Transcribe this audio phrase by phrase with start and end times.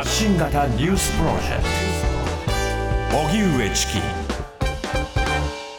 [0.00, 1.64] 発信型ニュースプロジェク
[3.10, 3.18] ト。
[3.18, 4.00] 荻上チキ。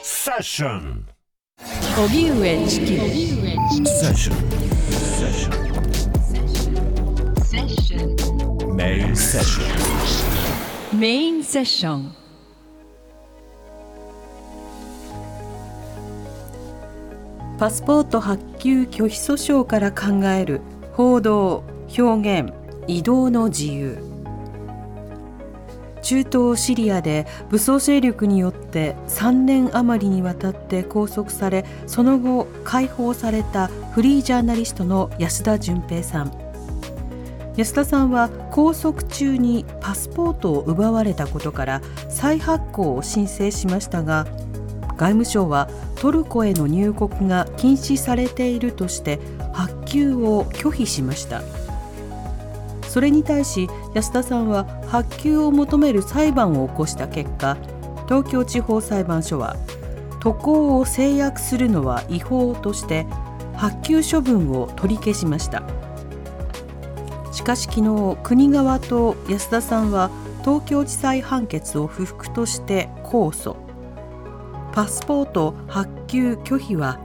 [0.03, 1.07] セッション。
[1.97, 2.85] 荻上チキ。
[2.85, 2.93] セ
[4.05, 4.37] ッション。
[4.91, 5.33] セッ
[7.67, 12.13] ションメインセッションメインセッション
[17.57, 20.61] パスポート発給拒否訴訟から考える
[20.93, 21.63] 報道
[21.97, 22.53] 表現
[22.85, 24.10] 移動の自由
[26.01, 36.31] 中東シリアで武装勢力によって3年余りにわたって拘束されその後解放されたフリージャーナリストの安田純平さん。
[37.57, 44.25] 安田さんは拘束中にパスポートを奪われたことから再発行を申請しましたが
[44.95, 49.19] 外務省はトルコへの入国が禁止されているとして
[49.51, 51.41] 発給を拒否しました。
[52.87, 57.57] それに対し安田さんは発給を求める裁判を起こした結果
[58.07, 59.55] 東京地方裁判所は
[60.21, 63.05] 渡航を制約するのは違法として
[63.55, 65.63] 発給処分を取り消しました。
[67.31, 70.11] しかし昨日国側と安田さんは
[70.41, 73.55] 東京地裁判決を不服として控訴。
[74.73, 76.99] パスポート発給拒否は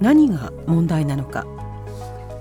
[0.00, 1.46] 何が問題なのか。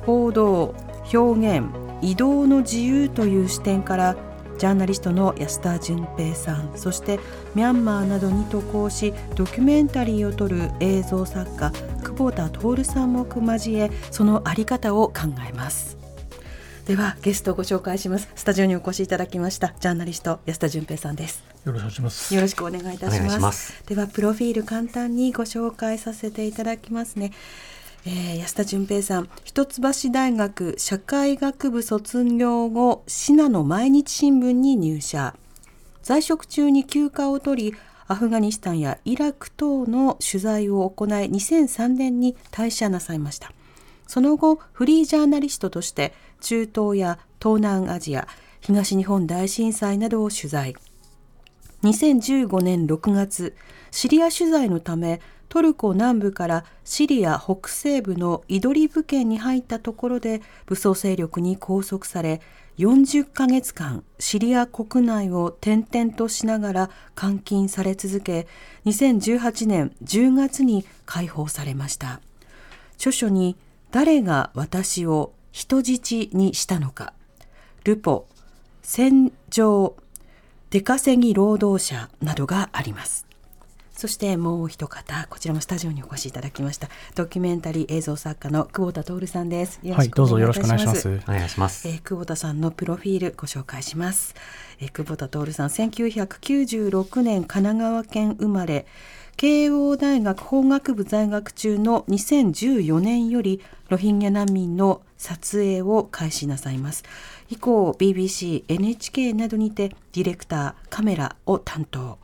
[0.05, 0.75] 報道
[1.13, 4.15] 表現移動の自由という視点から
[4.57, 7.19] ジャーナリストの安田純平さんそして
[7.53, 11.71] ミャンマーなどに渡航しドキュメンタリーを撮る映像作家
[12.03, 15.13] 久保田徹さんも交えその在り方を考
[15.47, 15.97] えます。
[16.87, 18.29] ではゲストをご紹介します。
[18.33, 21.43] スタジオにお越しいただきましたジャーナリスト安田純平さんです。
[21.65, 22.33] よろしくお願いします。
[22.35, 23.39] よろしくお願いいたします。
[23.39, 23.83] ます。
[23.87, 27.33] ではプロフィール簡単にご紹介させていただきますね、
[28.05, 29.29] えー安田純平さん。
[29.43, 29.81] 一橋
[30.11, 35.35] 大学社会学部卒業後信濃毎日新聞に入社。
[36.03, 37.77] 在職中に休暇を取り
[38.07, 43.51] アフガニスタンやイラク等の取材を行い2003年に退社なさいました。
[44.07, 48.27] その後フリージャーナリストとして中東や東南アジア
[48.61, 50.75] 東日本大震災などを取材。
[51.83, 53.55] 2015年6月
[53.91, 62.41] シリア取材のためトルコ南部からシリア北西部のイドリブ県に入ったところで武装勢力に拘束され
[62.77, 68.47] 40ヶ月間シリア国内を転々としながら監禁され続け
[68.85, 72.21] 2018年10月に解放されました。
[72.97, 73.55] 著書に
[73.91, 77.13] 誰が私を人質にしたのか。
[77.83, 78.27] ルポ
[78.83, 79.95] 戦場
[80.69, 83.26] 出稼ぎ労働者などがあります。
[83.97, 89.79] そしてもう一方こちらもスタジオにお越しいただきましたドキュメンタリー映像作家の久保田徹さんです。
[89.91, 91.19] はい、どうぞよろしくお願いします。
[91.27, 91.87] お願いします。
[91.87, 94.35] えー久保田さんのプロフィールご紹介します、
[94.79, 98.85] えー久保田徹さん1996年神奈川県生まれ。
[99.35, 107.03] 慶応大学法学部在学中の2014年よりロヒンギャ難民の撮影を開始なさいます。
[107.49, 112.19] 以降 BBC、NHK などにてディレクター、カメラを担当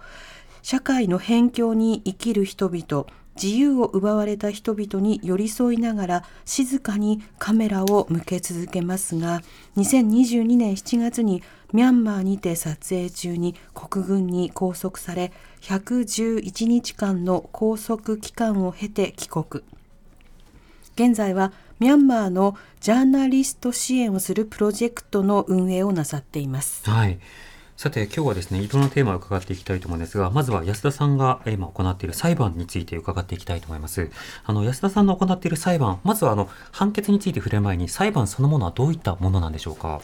[0.63, 9.41] 社会の辺境に生きる人々自由を奪われた人々に寄り添いながら静かにカメラを向け続けますが
[9.75, 19.63] 2022年7月にミャンマーにて撮影中に国軍に拘束され111日間の拘束期間を経て帰国
[20.95, 26.89] 現在はミャンマーのジャーナリスト支援をするプロジェクトの運営をなさっています。
[26.89, 27.19] はい。
[27.75, 34.09] さて、今日はですね、いろんなテーマを伺っていきたいと思うんですが、まずは安田さんが今行っている裁判について伺っていきたいと思います。
[34.45, 40.01] あの、安田さんの行っている裁判、まずはあの、判決について触れる前に、裁判そのものはどういったものなんでしょうか？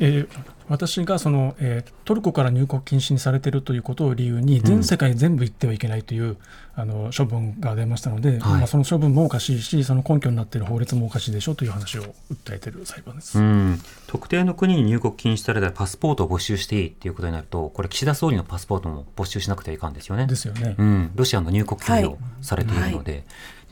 [0.00, 0.28] えー
[0.66, 6.36] 私がその、えートルコから入国禁止にされているということを理由に、全世界全部行ってはいけないという
[6.74, 13.38] あの処分が出ましたので、まあ、その処分もおかしいし、その根拠になっている法律もおかしいでしょうという話を訴えている裁判です。
[13.38, 13.80] うん。
[14.06, 20.26] 特定の国に入国禁止されたらパスポートを没収していいっていうことになると、これ岸田総理のパスポートも没収しなくてはいかんですよね。
[20.26, 20.74] ですよね。
[20.76, 23.24] うん、ロシアの入国拒否をされているので、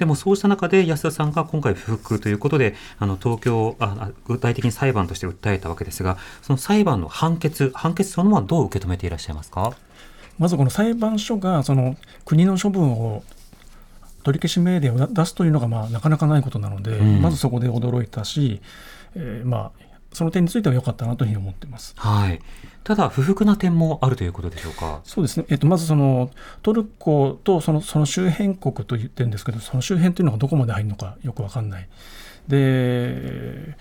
[0.03, 9.73] でもそうした中で安田さんが今回不服ということで、あの東京ああ、具体的に裁判として訴えたわけですが、その裁判の判決、判決そのものはどう受け止めていらっしゃいますか？
[10.41, 13.23] まずこの裁判所がその国の処分を
[14.25, 18.61] 取り消し命令を出すというのがまあなかなかないことなので、うんまずそこで驚いたし、
[19.15, 21.95] えーまあ、その点については良かったなというふうに思っています。
[21.97, 22.41] はい。
[22.85, 25.01] ただ、不服な点もあるということでしょうか？
[25.05, 26.31] そうですね、えっと、まずその
[26.63, 31.89] トルコとそのその周辺国と言ってるんですけど、その周辺というのがどこまで入るのかよく分かんない。
[32.49, 33.77] で、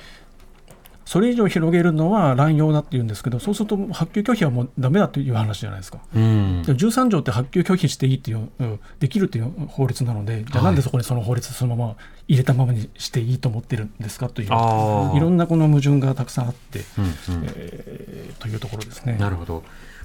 [1.12, 6.00] それ以上広げるのは乱用だって言うんですけどそうすると発給拒否はもうダメだという話じゃないですか。
[6.16, 11.96] うんで13条って発給拒否していいっていう、うんできるっていう法律なのでじゃあなんでそこにその法律そのまま
[12.30, 17.12] 入れたままにしていいと思ってるんですかというあーいろんなこの矛盾がたくさんあって、うんうん
[17.58, 19.18] えーというところですね。
[19.20, 19.64] なるほど。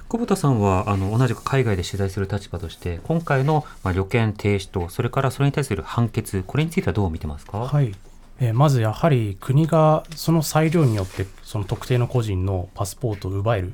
[0.09, 7.93] 久保田さんはあの同じく海外で取材する立場として今回の、まあ、旅券停止とそれからそれに対する判決これについてはどう見てますか、はい、
[8.39, 13.73] えーまずやはり国がその裁量によってその特定の個人のパスポートを奪える、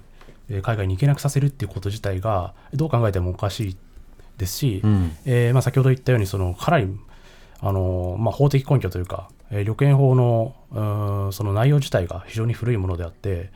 [0.49, 3.77] えー海外に行けなくさせるっていうこと自体がどう考えてもおかしい
[4.37, 5.15] ですし、うん。
[5.25, 6.87] えーまあ、先ほど言ったようにそのかなり
[7.59, 13.51] あの、まあ、法的根拠というか、えー旅券法のその内容自体が非常に古いものであって、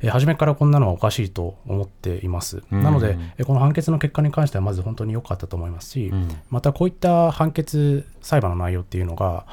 [0.00, 2.62] えー初めからこんなのはおかしいと思っています。
[2.72, 2.82] うん。
[2.82, 6.28] なので、えーこの判決の結果に関してはまず本当に良かったと思いますし、うん。
[6.50, 9.44] またこういった判決裁判の内容っていうのが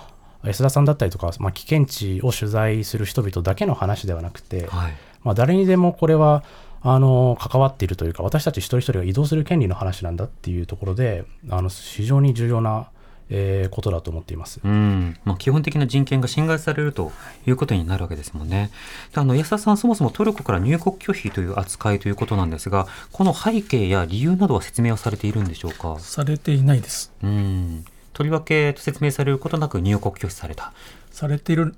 [0.43, 4.93] 安田さんだったりとか、まあ、危険地を取材する人々だけの話ではなくて、はい
[5.23, 6.43] まあ、誰にでもこれは
[6.81, 12.89] あの関わっているというか私たち一人一人が移動する権利の話なんだっていうところであの非常に重要な、
[13.29, 14.61] えーことだと思っています。
[14.63, 17.11] うんまあ、基本的な人権が侵害されると
[17.45, 18.71] いうことになるわけですもんね。
[19.13, 25.99] であの安田さん、そもそもトルコから入国拒否という扱いということなんですが、この背景や理由などは説明はされているんでしょうか？
[25.99, 27.11] されていないです。
[27.21, 27.85] うん
[28.17, 30.73] とりわけ説明されることなく入国拒否された、
[31.11, 31.75] されている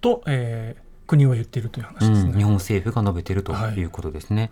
[0.00, 2.30] と、えー国は言っているという話ですね。
[2.30, 4.50] うん日本政府が述べているとはいいうことですね。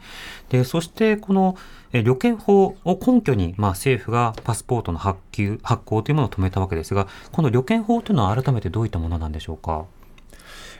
[0.50, 1.56] でそしてこの
[1.92, 9.86] え旅券法を根拠に、まあ、政府がパスポートの発給発行というものを止めたわけですが、この旅券法というのは改めてどういったものなんでしょうか？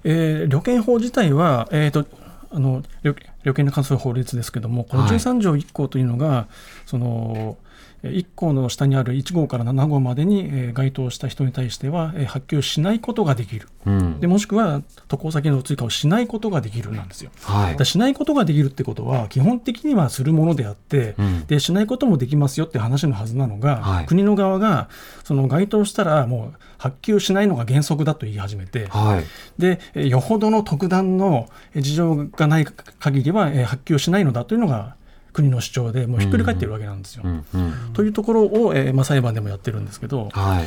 [0.04, 2.04] えー旅券法自体は、えーと
[2.52, 3.14] あの旅
[3.44, 6.48] 旅券に関する法律ですけども、このはい13条1項というのが、
[6.84, 7.56] その
[8.02, 13.68] 1項の下にある1号から7号までに、えー該当した人に対しては、えー発給しないことができる。
[13.86, 14.20] うん。
[14.20, 17.30] で、もしくは渡航先の追加をしないことができるなんですよ。
[17.42, 17.86] はい。
[17.86, 21.46] しないことができるってことは、基本的にはするものであって、うん。
[21.46, 24.06] でしないこともできますよって話のはずなのが、はい。
[24.06, 24.88] 国の側が
[25.24, 29.24] その該当したらもう発給しないのが原則だと言い始めて、はい。
[29.58, 34.96] でえーよほどの特段のえー事情がない限りはえー発給しないのだというのが
[35.32, 37.22] 国の主張でもうひっくり返っているわけなんですよ。
[37.24, 40.66] うんうんというところを、えーまあ、裁判でもやってるんですけど、はい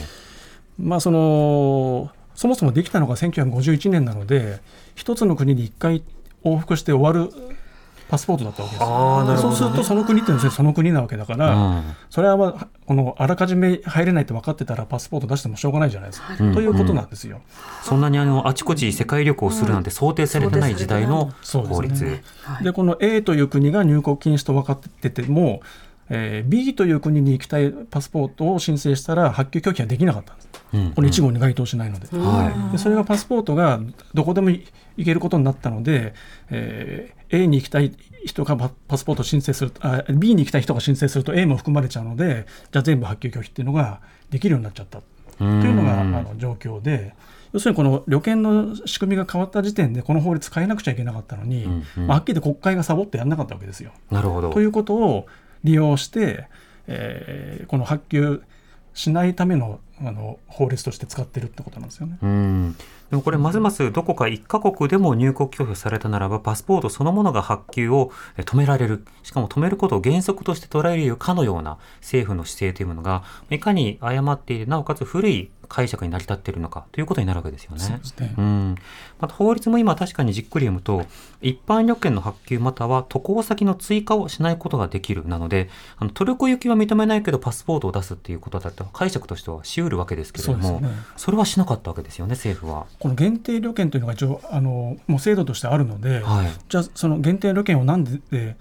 [0.79, 4.59] まあ、そのそもそもできたのが1951年なので
[4.95, 6.03] 一つの国に1回
[6.43, 7.31] 往復して終わる
[8.09, 8.95] パスポートだったわけですよ。
[8.95, 16.35] ああなるほど、ね、そうするとその国っていうのはその国なわけだから、うんそれはまあこのあらかじめ入れないって分かってたらパスポート出してもしょうがないじゃないですか。
[16.39, 17.41] うんということなんですよ。
[17.81, 22.23] そんなにあのあちこち世界旅行するなんて想定されてない時代のそうですね法律。
[22.61, 25.61] でこの A という国が入国禁止と分かってても、
[26.15, 30.49] えー B という国に行きたいパスポートを申請したら発給拒否はできなかったんです。
[30.73, 32.07] うんこの1号に該当しないので。
[32.17, 33.79] はでそれがパスポートが
[34.13, 34.63] どこでも行
[35.03, 36.13] けることになったので、
[36.49, 37.91] えー A に行きたい
[38.25, 45.01] 人がパパスポートを申請するとあ B に行きたい人が申請すると A も含まれちゃうのでじゃあ全部発給拒否っていうのができるようになっちゃった
[45.39, 47.15] というのがあの状況で。
[47.53, 53.91] 要するにこの旅券の仕組みが変わった時点でこの法律変えなくちゃいけなかったのに、うんうんまあ、はっきり言って国会がサボってやらなかったわけですよ。
[54.09, 54.49] なるほど。
[54.49, 55.27] ということを
[55.63, 56.47] 利用して、
[56.87, 58.43] えーこの発給
[58.93, 62.17] しないためのあの法律として使ってるってことなんですよね。
[62.21, 62.75] うん。
[63.09, 69.05] でもこれますますどこか一カ国でも入国拒否されたならばパスポートそのものが発給をえ止められる。
[69.21, 77.99] しかも止めることを原則として捉えるかのような政府の姿勢というものがいかに誤っているなおかつ古い解釈に成り立っているのかということになるわけですよね。
[78.03, 78.35] そうね。
[78.37, 78.75] うん、
[79.19, 81.03] また法律も今確かにじっくり読むと
[81.41, 90.79] 一般旅券の発給または渡航先の追加をしないことができるなのであのトルコ行きは認めないけどパスポートを出すっていうことだと解釈としてはしうるわけですけれども
[91.17, 91.35] そ,、ね。
[91.35, 92.85] れはしなかったわけですよね政府は。
[92.99, 94.15] この限定旅券というのが
[94.51, 96.51] あのもう制度としてあるので、はい。
[96.69, 98.55] じゃあその限定旅券をなんでで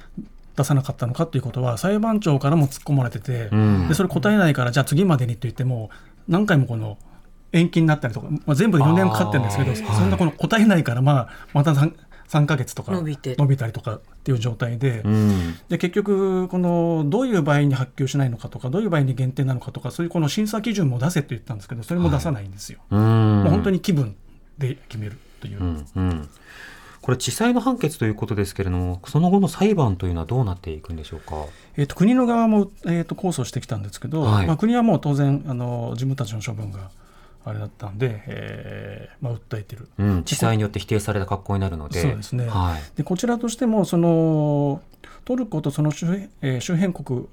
[0.57, 3.89] 出さなかったのかということは裁判長からも突っ込まれてて、うん。
[3.89, 5.91] でそれ答えないからじゃあ次までにと言っても
[6.29, 6.99] 何回もこの
[7.53, 11.95] 延期になったりとか、まあ、全部で4年かかってるんですけどそんなこの答えないから、まあ、また 3,
[12.29, 15.03] 3ヶ月とか伸びてたりとかっていう状態で。
[15.05, 22.81] うんで結局このどういう場合に発給しないのかとかどういう場合に限定なのかとかそういうこの審査基準も出せって言ったんですけどそれも出さないんですよ。
[22.91, 24.17] うんもう本当に気分
[24.59, 25.61] で決めるという。
[25.61, 26.29] うんうん
[27.03, 31.35] これ地裁の判決ということですけれどもその後の裁判というのはどうなっていくんでしょうか？
[31.77, 36.91] えー、と国の側も、えー、と控訴してきたんですけど、はいまあ、国はもう当然あの自分たちの処分が
[37.45, 39.89] あれだったんで、えーまあ、訴えてる。
[39.99, 42.01] うん、地裁によって否定された格好になるので。
[42.01, 42.97] そうですねはい。
[42.97, 44.81] でこちらとしてもその
[45.25, 47.27] トルコとその周辺,、えー周辺国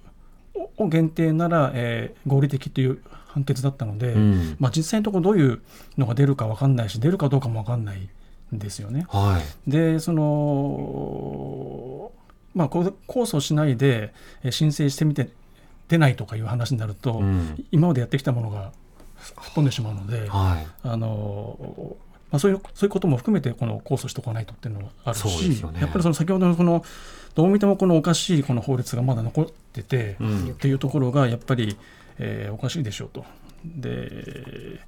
[0.78, 5.62] を限定なら、えー合理的という判決だったので、うんまあ、実際のところどういう
[6.00, 8.10] のが出るか分かんないし出るかどうかも分かんない
[8.52, 9.06] ですよね。
[9.10, 12.12] はい、でその
[12.56, 14.14] まあ控訴しないで
[14.50, 15.30] 申請してみて
[15.88, 18.72] 出ないとかいう話になると、うん、今までやってきたものが
[19.18, 21.98] 吹っ飛んでしまうので、はい、あの
[22.32, 26.86] まあ、そういうそういうことも含めてこの控訴しておかないとっていうのがあるし、ね、やっぱりその先ほどのこの
[27.34, 31.78] どう見てもこのおかしいこの法律がまだ残ってて、うん、っていうところがやっぱり、
[32.20, 33.26] えー、おかしいでしょうと。
[33.66, 34.80] で、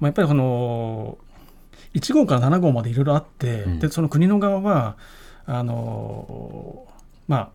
[0.00, 1.18] まあ、やっぱりこの
[1.94, 4.96] 1号から7号までいろいろあって、うん、でその国の側は
[5.46, 6.86] あの
[7.28, 7.50] ま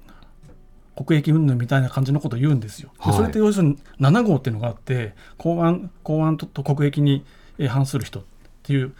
[0.97, 2.91] あ国益云々みたいな感じのことを言うんですよ。
[3.05, 7.23] でそれって要するに7号っていうのがあって公安公安と国益に
[7.67, 8.23] 反する人っ
[8.63, 8.93] ていう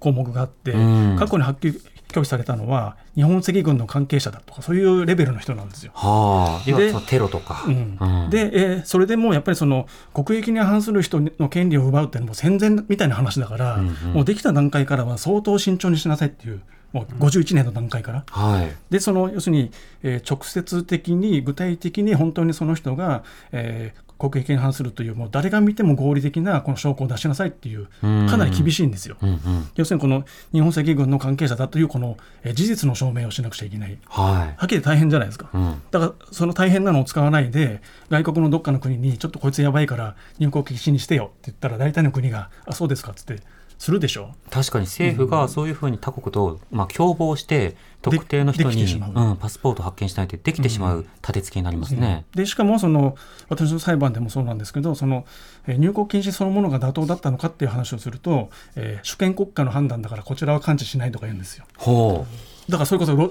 [0.00, 0.72] 項目があって、
[1.18, 1.80] 過去に発揮
[2.16, 5.92] 拒否されたのは日本赤軍の関係者だとかそういうレベルの人なんですよ。
[5.94, 7.64] はあ、でテロとか。
[7.66, 16.62] うんうん、で、えー、それでもやっぱりその国益に反する人の権利を奪うっていうのも戦前みたいな話だから、うんうん、もうできた段階からは相当慎重にしなさいっていう。
[16.92, 19.70] もう51年の段階から、はい、でその要するに、
[20.02, 29.16] えー、直接的に具体的に本当にその人が、えー、国益に反するというもう誰が見ても合理的なこの証拠を出しなさいっていうかなり厳しいんですよ。
[29.22, 43.42] うんうん、要するにこの日本赤軍の関係者だというこのえ事実の証明をしなくちゃいけない、はい、はっきり大変じゃないですか、うん、だからその大変なのを使わないで外国のどっかの国にちょっとこいつやばいから入国禁止にしてよって言ったら大体の国があそうですかっつって
[43.78, 44.32] するでしょ？
[44.46, 48.96] う確かに政府がそういうふうに他国と、まあ、共謀して特定の人に、う。
[48.96, 52.24] ん、パスポート発見しないとできてしまう立て付けになりますね。
[52.34, 53.16] うん、でしかもその
[53.48, 55.26] 私の裁判でもそうなんですけどその、
[55.66, 61.64] えー、入国禁止そのものが妥当だったのかっていう話をすると、えー、主権国家の判断だからこちらは関知しないとか言うんですよ。
[61.76, 63.30] ほうだからそれこそロ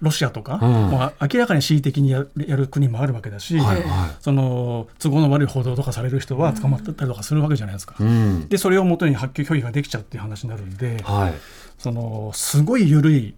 [0.00, 7.94] ロシアとか、うん、もう明らかに恣意的にやる国もあるわけだし、はいはい、その都合の悪い報道とかされる人は捕まったりとかするわけじゃないですか。
[8.00, 11.34] うん、でそれをもとに発給拒否ができちゃうっていう話になるんで、はい、
[11.78, 13.34] そのすごい緩い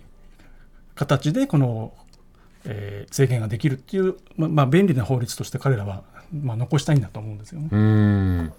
[0.95, 1.93] 形でこの、
[2.65, 8.53] えー、制限ができるっていう、ままあ、便利な法律として彼らは、まあ、残したいんだと思うんですよね。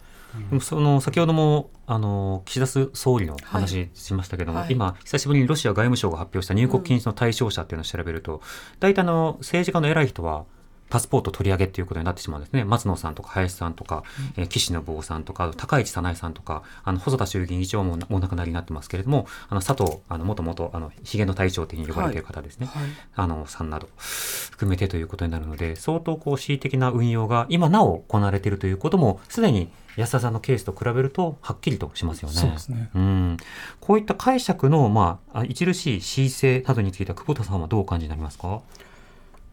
[0.52, 0.62] うん。
[0.62, 8.42] その先ほどもあの岸田総理の話しましたけども、はい、今、久しぶりにロシア外務省が発表した入国禁止の対象者っていうのを調べると、
[8.80, 10.46] 大体の政治家の偉い人は、
[10.90, 12.64] パスポート取り上げっていうことになってしまうんですね。
[12.64, 14.04] 松野さんとか林さんとか、
[14.38, 22.68] えー、岸信夫さんとか、高市早苗さんとか、あの、細田衆議院議長もお亡くなりになってますけれども、あの、佐藤、あの、もともと、あの、ヒゲの隊長的に呼ばれている方ですね。
[22.68, 32.36] はいはい、あの、さんなど、含めてということになるので、相当こう、恣意的な運用が今なお行われているということも、すでに安田さんのケースと比べるとはっきりとしますよね。
[32.36, 32.90] そうですね。
[32.94, 33.38] うん。
[33.80, 38.62] こういった解釈のまあ著しい恣意性などについては久保田さんはどうお感じになりますか？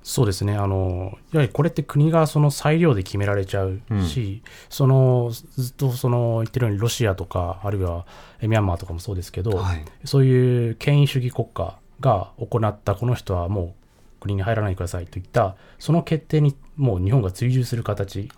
[0.03, 0.57] そうですね。
[0.57, 8.07] あのやはりこれって国がその裁量で決められちゃうし、うん、そのずっとその言ってるようにロシアとかあるいは
[8.41, 18.29] ミャンマーとかもそうですけど、はい、そういう権威主義国家が行ったこの人はもう国に入らないでくださいといったその決定にもう日本が追従する形で、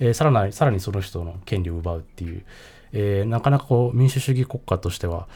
[0.00, 2.44] えー、さらにさらにその人の権利を奪うっていう、
[2.92, 5.28] えー、なかなかこう民主主義国家としては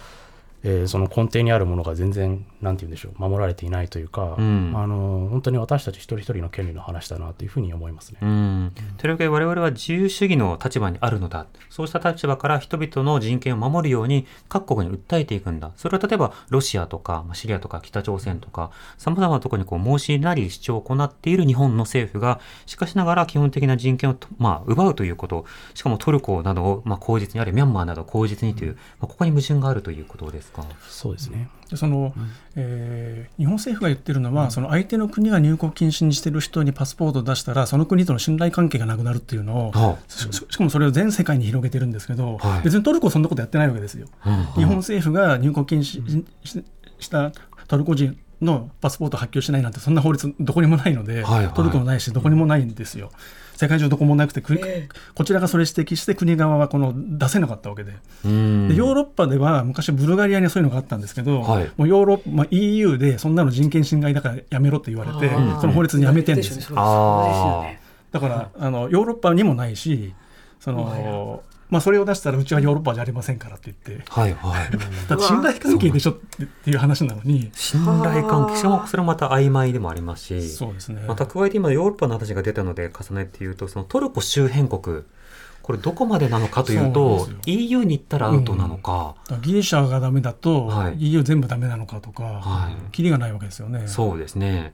[0.63, 8.19] えー、その根底にあるものが全然なんて言うんでしょう守られていないというか、うん、あの本当に私たち一人一人の権利の話だなというふうに思いますね。
[8.23, 11.47] うん、というわけで我々は自由主義の立場にあるのだ。
[11.71, 15.73] そうした立場から人々の人権を守るように各国に訴えていくんだ。
[15.77, 30.65] それは例えばロシアとかシリアとか北朝鮮とかさまざまなところにこう申しなり主張を行っている日本の政府がしかしながら基本的な人権を、まあ、奪うということしかもトルコなどを、まあ、口実にあるミャンマーなど口実にという、まあ、ここに矛盾があるということですか？
[30.89, 44.09] そうですねでその、うん、えー、日本政府が言ってるのは、うん、その相手の国が入国禁止にしてる人にパスポートを出したらその国との信頼関係がなくなるっていうのを、はあ、ししかもそれを全世界に広げてるんですけど、はい、別にトルコそんなことやってないわけですよ。
[44.57, 46.25] 日本政府が入国禁止
[46.99, 47.33] した
[47.69, 51.45] トルコ人のパスポート発給しないなんてそんな法律どこにもないので、はい。
[51.47, 53.13] はい、トルコもないしどこにもないんですよ。
[53.61, 57.93] 世界中どこもなくて、えー、こちらがそれ指摘して国側はこの出せなかったわけで。
[57.93, 66.75] でヨーロッパでは昔ブルガリアにそういうのがあったんですけど、はい、もうヨーロッパ、まあ、EU でそんなの人権侵害だからやめろって言われてその法律にやめてるんですよ。
[66.75, 70.15] だからあのヨーロッパにもないし
[70.59, 74.71] そのまあ、それを出したらうちはヨーロッパじゃありませんからって言って、はいはい、
[75.09, 76.15] だ信頼関係でしょっ
[76.65, 77.51] ていう話なのに。
[77.55, 80.49] 信頼関係しかもそれはまた曖昧でもありますし。
[80.51, 85.03] そうです、ね、また加えて今ヨーロッパの話が出たので重ねて言うとそのトルコ周辺国
[85.63, 93.87] これどこまでなのかというと EU に行ったらアウトなのか、うん、ギリシャがダメだと、はい、EU 全部ダメなのかとか、はい、キリがないわけですよね。
[93.87, 94.73] そうですね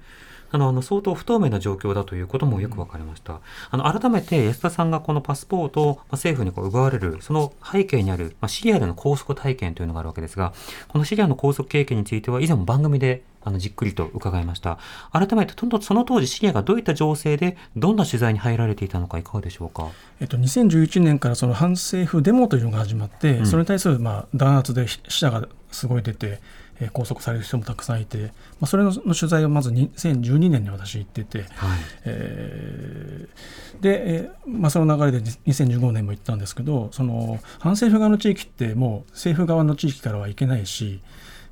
[0.56, 3.40] あのあの相当不透明な状況だということもよく分かりました。
[3.70, 10.54] あの改めて安田さんがこのパスポートをまあ政府にこう奪われるその背景にある、まあ、シリアでの拘束体験というのがあるわけですが、
[10.88, 14.78] このシリアの拘束経験については以前も番組であのじっくりと伺いました。
[15.12, 19.88] 改めてその当時シリアがどういった情勢でどんな取材に入られていたのかいかがでしょうか？
[20.20, 26.40] えっと、2011年からその反政府デモというのが始まって、うんそれに対するまあ弾圧で死者がすごい出て、
[26.80, 31.48] えー拘束される人もたくさんいて、まあ、それのの取材をまず2012年に私行ってて、はい。
[32.04, 41.00] えーで、えーまあ、その流れで2015年も行ったんですけどその反政府側の地域ってもう政府側の地域からは行けないし、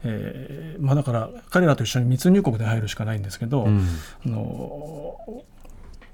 [0.04, 3.86] えーまあ、だから彼らと一緒に密入国で入るしかないんですけど、うん。
[4.26, 5.44] あの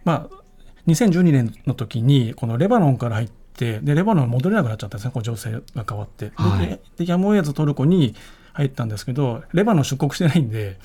[0.05, 0.37] まあ、
[0.87, 6.81] 2012年の時にこのレバノンから入ってでレバノンに戻れなくなっちゃったんですねこう情勢が変わって、ではい。
[6.97, 8.15] でやむを得ずトルコに
[8.53, 10.79] 入ったんですけどレバノン出国してないんで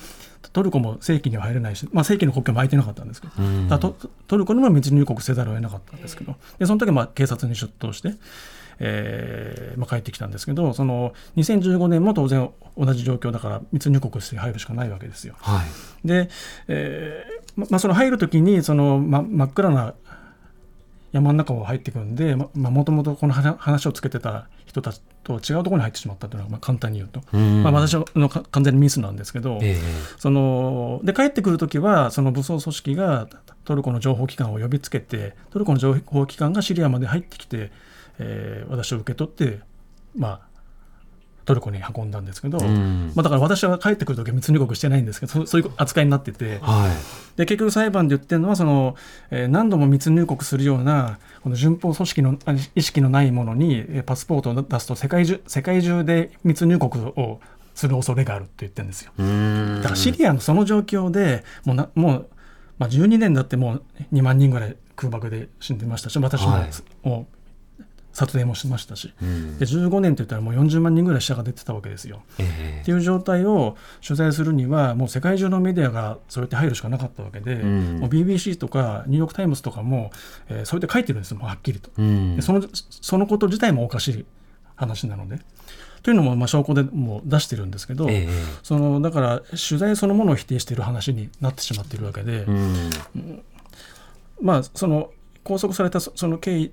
[0.53, 3.95] トルコも正規には入れないし、まあ、正規の国境も空いてなかったんですけど、うんト
[4.27, 8.13] トルコにも密入国せざるを得なかったんですけどでその時はまあ警察に出頭して、
[8.79, 15.35] えーまあ、帰ってきたんですけどその2015年も当然同じ状況だから密入国して入るしかないわけですよ。
[15.39, 15.61] は
[16.03, 16.07] い。
[16.07, 16.29] で、
[16.67, 19.93] えーままあ、その入るときにその、ま、真っ暗な
[21.11, 22.49] 山の中を入っていくんでも
[22.83, 27.63] ともとこの話話をつけてた人たちと違うところに入ってしまったというのは、まあ、簡単に言うと、うん。
[27.63, 29.81] まあ、私のか完全にミスなんですけど、ええ。
[30.17, 33.27] そので帰ってくるときはその武装組織が
[33.63, 37.71] トルコの情報機関を呼びつけてトルコの情報機関がシリアまで入ってきて、
[38.19, 39.59] えー私を受け取って、
[40.15, 40.44] まあ、
[41.45, 47.37] トルコに運んだんですけど、うんまあ、だから私は帰ってくるときは密入国してないんですけどそうそういう扱いになっててはい。
[47.37, 48.95] で結局裁判で言ってるのはその、
[49.31, 57.39] えー何度も密入国するようなこの順法組織のあ意識のないものにえーパスポートを出すと世界中世界中で密入国を
[57.75, 59.11] する恐れがあるって言ってるんですよ。
[59.17, 62.27] うんだからシリアのその状況でもうなもう、
[62.79, 63.83] まあ、12年だってもう
[64.13, 66.69] 2万人ぐらい空爆で死んでましたし私も,、はい
[67.03, 67.35] もう
[68.15, 69.13] 撮影もしましたし。
[69.21, 69.57] うん。
[69.59, 72.23] で15年って言ったらもう40万人ぐらい死者が出てたわけですよ。
[72.39, 77.99] えっていう状態を取材するにはもう世界中のメディアがそうやって入るしかなかったわけで、うん。
[77.99, 80.11] もう BBC とかニューヨーク・タイムズとかも、
[80.47, 81.91] えーそうやって書いてるんですよもうはっきりと。
[81.97, 82.35] えうん。
[82.37, 84.25] でそのそのこと自体もおかしい
[84.75, 85.39] 話なので。
[86.03, 88.29] というのもまあ証拠でもう出してるんですけど、ええ。
[88.63, 93.43] そのだから取材そのものを否定している話になってしまっているわけで、うん。
[94.39, 95.11] まあその
[95.43, 96.71] 拘束されたそその経緯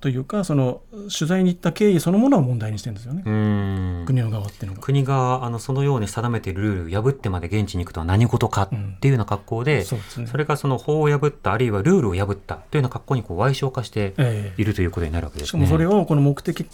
[0.00, 4.82] というかその取材に行った経緯そのものを問題にしてるんですよね、うん国の側っていうのが。
[4.82, 8.68] 国があのそのように定めているルールを破ってまで現地に行くとは何事かっ
[9.00, 15.64] ていうような格好で、そうですねそれがその法を破ったあるいはルールを破ったというような格好にこう歪償化してええいるということになるわけですしかね。
[15.64, 16.66] もそれをこの目的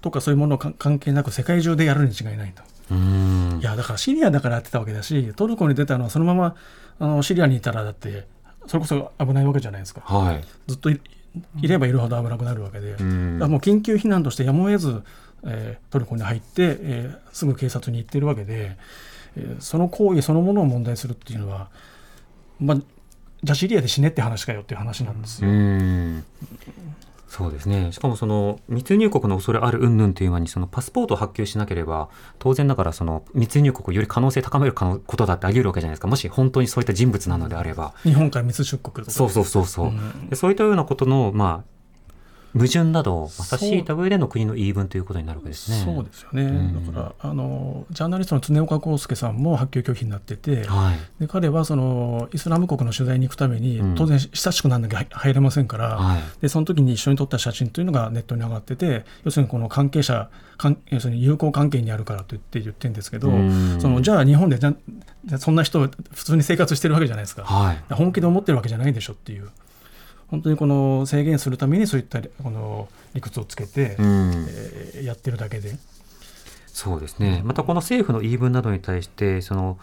[0.00, 2.62] とかそういうものか関係なく世界中でやるに違いないと。
[2.90, 6.54] うんいやだからシリアだからやってたわけだしトルコに出たのはそのまま
[6.98, 8.26] あのシリアにいたらだって
[8.66, 10.44] それこそ危ないわけじゃないですかはい。
[10.66, 10.90] ずっと
[11.34, 13.38] いいればいるほど危なくなるわけで、うん。
[13.38, 15.02] らもう緊急避難としてやむを得ず、
[15.44, 18.76] えートルコに入って、えーすぐ警察に行ってるわけで、
[19.36, 21.68] えーその行為そのものを問題するっていうのは、
[22.60, 25.52] まあ、じゃあシリアで死ねって話かよっていう話なんですうよ。
[25.54, 26.24] ん
[27.36, 27.90] そうですね。
[27.90, 36.06] しかもその密入国の恐れある云々というのにそのパスポートを発給しなければ当然ながらその密入国をより可能性高めることだってあり得るわけじゃないですか。
[36.06, 37.92] もし本当にそういった人物なのであれば。
[38.04, 39.86] 日本から密出国とかそうそうそうそう。
[39.88, 41.73] うんでそういったようなことのまあ
[42.54, 45.82] 矛盾などをそう差し引いた上での国の言い分ということになるわけですね。
[45.84, 51.20] そうですよね、うんだからあのジャーナリストの常岡康介さんも発給拒否になってて、はい。
[51.20, 56.22] で彼はそのイスラム国の取材に行くために、うん当然親しくならなきゃ入入れませんから、はい。
[56.40, 65.80] でその時に一緒に撮った写真というのがネットに上がってて要するにこの関係者関要するに友好関係にあるからと言って言ってるんですけど、うんそのじゃあ日本でじゃそんな人
[66.12, 67.94] 普通に生活してるわけじゃないですか、はい。
[67.94, 69.50] 本気で思ってるわけじゃないでしょっていう
[70.34, 74.46] 本当にこの制限するためにそういったこの理屈をつけて、うん。
[74.48, 75.76] えーやってるだけで。
[76.66, 77.42] そうですね。
[77.44, 79.78] またこの政府の言い分などに対して、その、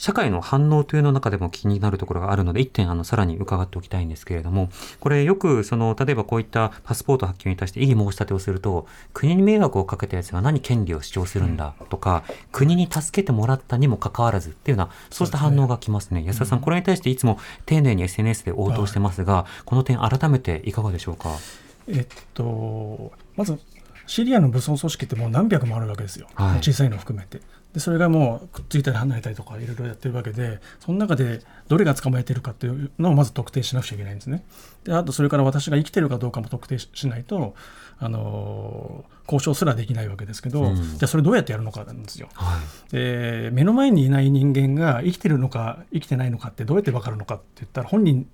[0.00, 16.24] 社会の反応というの中でも気になるところがあるので、一点、あの、さらに伺っておきたいんですけれども、これよく、その、例えばこういったパスポート発給に対して異議申し立てをすると、国に迷惑をかけたやつが何権利を主張するんだとか、国に助けてもらったにもかかわらずっていうような、そうした反応が来ますね。
[16.24, 21.28] 安田さん、これに対していつも丁寧に SNS で応答してますが、この点改めていかがでしょうか？
[21.88, 23.58] えっと、まず
[24.06, 27.42] シリアの武装組織ってもう何百もあるわけですよ、はい小さいの含めて。
[27.74, 34.44] でそれがもうくっついたり離れたりとかいろいろやってるわけでその中でどれが捕まえてるかっていうのをまず特定しなくちゃいけないんですね。
[34.84, 37.54] であとそれから私が生きてるかどうかも特定ししないと、
[37.98, 42.28] あのー交渉すらできないわけですけど、うんじゃあそれどうやってやるのかなんですよ。
[42.34, 42.58] は
[42.90, 42.92] い。
[42.92, 48.26] で目の前にいない人間が生きてるのか生きてないのかってどうやって分かるのかって言ったら本人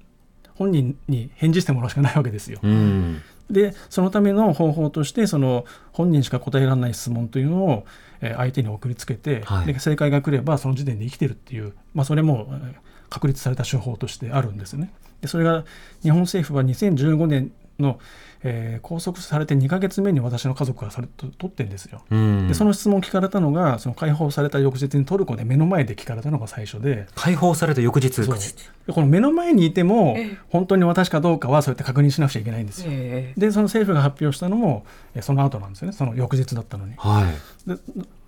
[0.54, 2.60] 本人に返事してもらうしかないわけですよ。
[2.62, 3.22] うん。
[3.50, 7.86] でそのための方法としてその本人しか答えられない質問というのを、
[8.20, 12.74] えー相手に送りつけて、はいで正解が来ればその時点で生きてるっていう、まあ、それもえー
[13.08, 14.90] 確立された手法としてあるんですね。
[15.20, 15.64] でそれが
[16.02, 17.98] 日本政府は2015年の、
[18.42, 22.02] えー拘束されて2ヶ月目に私の家族からそれと取ってんですよ。
[22.10, 22.48] うん。
[22.48, 28.10] でその質問を聞かれたのがその解放された翌日にトルコで目の前で聞かれたのが最初で解放された翌日。
[28.10, 28.38] そう
[28.86, 30.16] でこの目の前にいても
[30.48, 32.90] 本当に私かどうかはそうやって確認しなくちゃいけないんですよ。
[32.92, 37.28] えでその政府が発表したのもえその後なんですよねその翌日だったのには
[37.66, 37.68] い。
[37.68, 37.76] で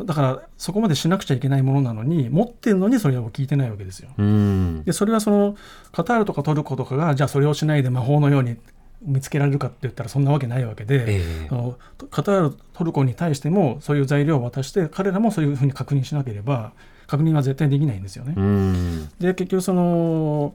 [0.04, 4.08] だからそこまでしなくちゃいけないものなのに持ってるのにそれを聞いてないわけですよ。
[4.18, 4.82] うん。
[4.84, 5.56] でそれはその
[5.92, 8.56] カタールとかトルコとかがじゃあそれをしないで魔法のように
[9.02, 11.78] 見つけられるかって言ったらそんなわけないわけで、ええあの
[12.10, 16.72] カタールトルコに対してもそういう材料を渡して彼らもそういうふうに確認しなければ
[17.06, 18.34] 確認は絶対できないんですよね。
[18.36, 19.08] うん。
[19.20, 20.54] で結局その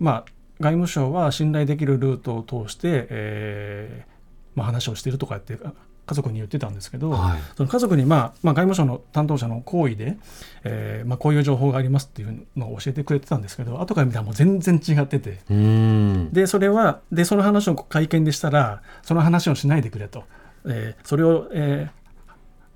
[0.00, 0.24] まあ
[0.60, 4.14] 外務省は信頼できるルートを通して、えー
[4.54, 5.58] まあ、話をしているとかって
[6.06, 7.40] 家族に言ってたんですけど、はい。
[7.56, 10.16] その家族に、まあまあ、外務省の担当者の行為で、
[10.64, 16.32] えーまあ、こういう情報がありますっていうのを教えてくれてたんですけど後から見たらもう全然違っててうん。
[16.32, 20.24] でそれはでその話を会見でしたらその話をしないでくれと、
[20.66, 22.03] えーそれを、えー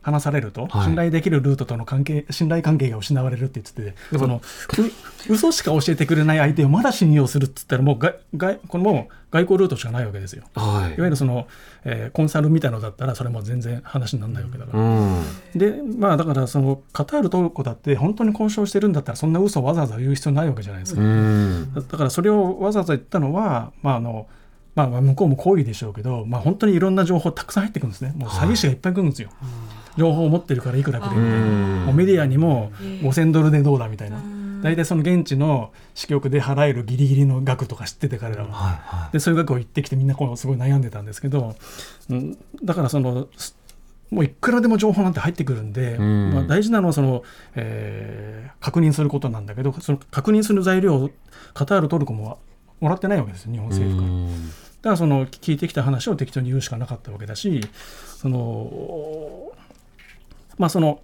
[0.08, 4.40] 話されると、はい信頼できるルートとの関係信頼関係が失われるって言っててその
[5.28, 10.44] う嘘しか教えてくれない相手をまだ信用するって言ったらもうが外これもう外交ルートしかないわけですよ。
[10.54, 11.46] はいいわゆるその、
[11.84, 14.82] えーコンサルみたいのだったらそれも全然話にならないわけだから。
[14.82, 15.22] うん。
[15.54, 21.00] でまあだからそのカタールトルコだって本当に交渉してるんだったらそんな嘘をわざわざ言う必要ないわけじゃないですか。
[21.00, 21.74] うん。
[21.74, 24.26] だだからそれをわざわざ言ったのは、まああの
[24.74, 28.14] まあ、まあ向こうも好意でしょうけど、まあ、本当にいろんな情報たくさん入ってくるんですね。
[28.16, 29.30] もう詐欺師がいっぱい来るんですよ。
[29.98, 31.46] 情報を持ってるからいくらくれるみたいな。
[31.86, 32.70] もうメディアにも
[33.02, 34.18] 5000ドルでどうだみたいな。
[34.62, 38.52] 大体その現地の支局で払えるギリギリの額とか知ってて彼らは。
[38.52, 38.76] はい。
[38.76, 41.54] はでそういう額を言ってきてみんなこうすごい悩んでたんですけど、
[42.08, 43.56] うん、だからそのす
[44.10, 47.22] もういくらでも情報なんて入ってくるんで、うんまあ、大事なのはその、
[47.54, 51.10] えー確認することなんだけどその確認する材料を
[51.54, 52.40] カタールトルコも
[52.80, 53.70] もらってないわけですよ日本い。
[53.70, 54.12] 政府から。
[54.12, 57.62] うんだからその聞いてきた話を適当に言うしかなかったわけだし
[58.16, 59.50] その
[60.58, 61.00] まあその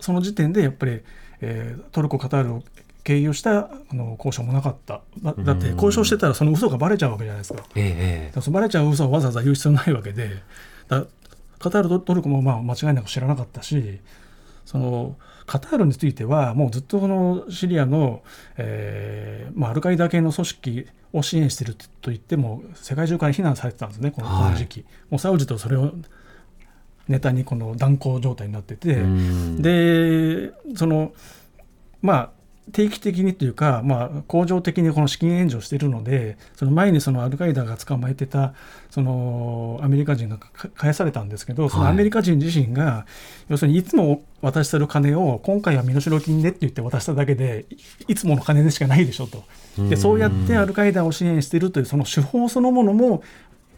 [0.00, 1.00] その時点でやっぱり、
[1.40, 2.62] えートルコカタールを
[3.04, 5.00] 経由したあの交渉もなかった。
[5.22, 7.62] だだって交渉してたらその嘘がバレちゃうわけじゃないですか。
[7.76, 10.30] えええだからそのバレちゃう嘘をわざわざ言う必要ないわけで。
[10.88, 11.04] だ
[11.58, 14.00] カタールとトルコもまあ間違いなく知らなかったし
[14.66, 15.16] その
[15.46, 18.22] カタールについてはもうずっとこのシリアの、
[18.58, 24.84] えーまあ、アルカイダ系の組織を支援していると言っても世界中から非難されてたんですねこの,、時期。
[25.08, 25.92] もうサウジとそれを
[27.08, 29.62] ネタにこの断交状態になってて、うん。
[29.62, 31.12] でその
[32.02, 32.36] まあ
[32.72, 38.54] 定期的にというか、まあ、恒常的にこの資金援助をしているのでその前にそのアルカイダが捕まえてた
[38.90, 43.06] そのアメリカ人がか返されたんですけどそのはいアメリカ人自身が、
[43.48, 47.66] 要するにいつも渡してる金を今回は身代金でって言って渡しただけで
[48.08, 49.44] いいつもの金でしかないでしょと。
[49.88, 53.22] でそうやってアルカイダを支援しているというその手法そのものも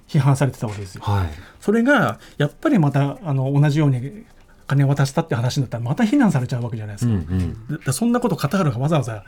[0.08, 1.02] 批判されてたわけですよ。
[1.04, 1.28] はい。
[1.60, 4.24] それがやっぱりまたあの同じように
[4.66, 7.32] 金を渡したって話になったらまた非難されちゃうわけじゃないですうんか。
[7.32, 7.66] うん。
[7.78, 9.24] ででそんなことカタールがわざわざ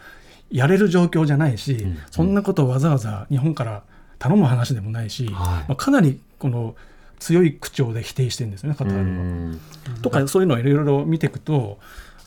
[0.51, 3.83] やれる状況じゃないし、んそんなことをわざわざ日本から
[4.19, 6.75] 頼む話でもないし、はいまあ、かなりこの
[7.19, 9.03] 強い口調で否定してるんですよねカタールは。
[9.03, 9.61] うん
[10.03, 11.79] とかそういうのをいろいろ見ていくと、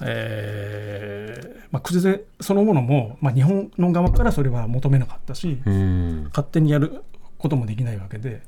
[0.02, 6.24] えーまあ、崩れそのものも、まあ、日本の側からそれは求めなかったし、うん。
[6.26, 7.04] 勝手にやる
[7.44, 8.42] こともできないわけで、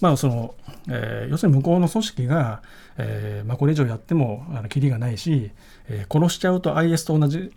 [0.00, 0.54] まあその
[0.88, 2.62] えー要するに向こうの組織が、
[2.98, 5.52] えーまあ、これ以上やってもあのキリがないし、
[5.88, 7.52] えー殺しちゃうと IS と同じ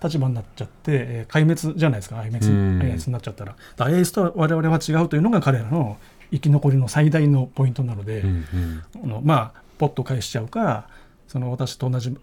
[0.00, 2.20] 立場になっちゃって、えー壊滅じゃないですか。
[2.20, 2.82] IS, うん。
[2.82, 3.56] IS になっちゃったら。
[3.78, 5.98] IS と我々は違うというのが彼らの
[6.30, 9.04] 生き残りの最大のポイントなので、うんうん。
[9.04, 10.88] あのまあポッと返しちゃうか
[11.26, 12.16] その私と同じ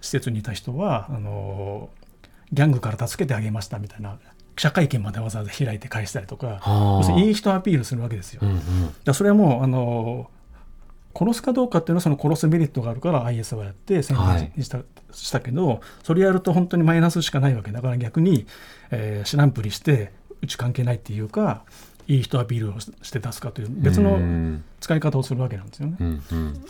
[0.00, 1.90] 施設にいた人はあの
[2.52, 4.18] ギャングから助けてあげましたみたいな
[4.60, 6.96] 記者会見までわざわざ開いて返したりとか、はあ。
[6.98, 8.40] 要するにいい人アピールするわけですよ。
[8.42, 8.60] うんうん。
[9.04, 10.30] だそれはもうあの
[11.16, 14.80] 殺すかどうかっていうのはその殺すメリットがあるから IS はやって宣言にした,、
[15.12, 18.46] したけどそれやると本当にマイナスしかないわけだから逆に、
[18.90, 21.64] えー知らんぷりしてうち関係ないっていうか
[22.06, 25.96] いい人アピールをして出すかという別の使い方をするわけなんですよね。
[25.98, 26.64] うんうん。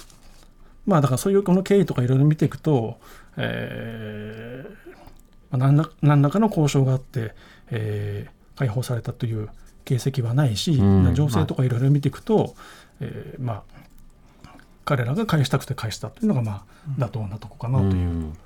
[0.87, 3.01] まあだからそういうこの経緯とかいろいろ見ていくと、
[3.37, 4.91] えー
[5.51, 7.35] まあ、何ら何らかの交渉があって、
[7.71, 9.49] えー解放されたという
[9.87, 12.55] 形跡はないし、うん情勢とかいろいろ見ていくと、
[13.01, 13.81] えーまあ
[14.85, 16.65] 彼らが返したくて返したというのがまあ
[16.99, 17.93] 妥当なとこかなという。
[17.93, 18.37] うん。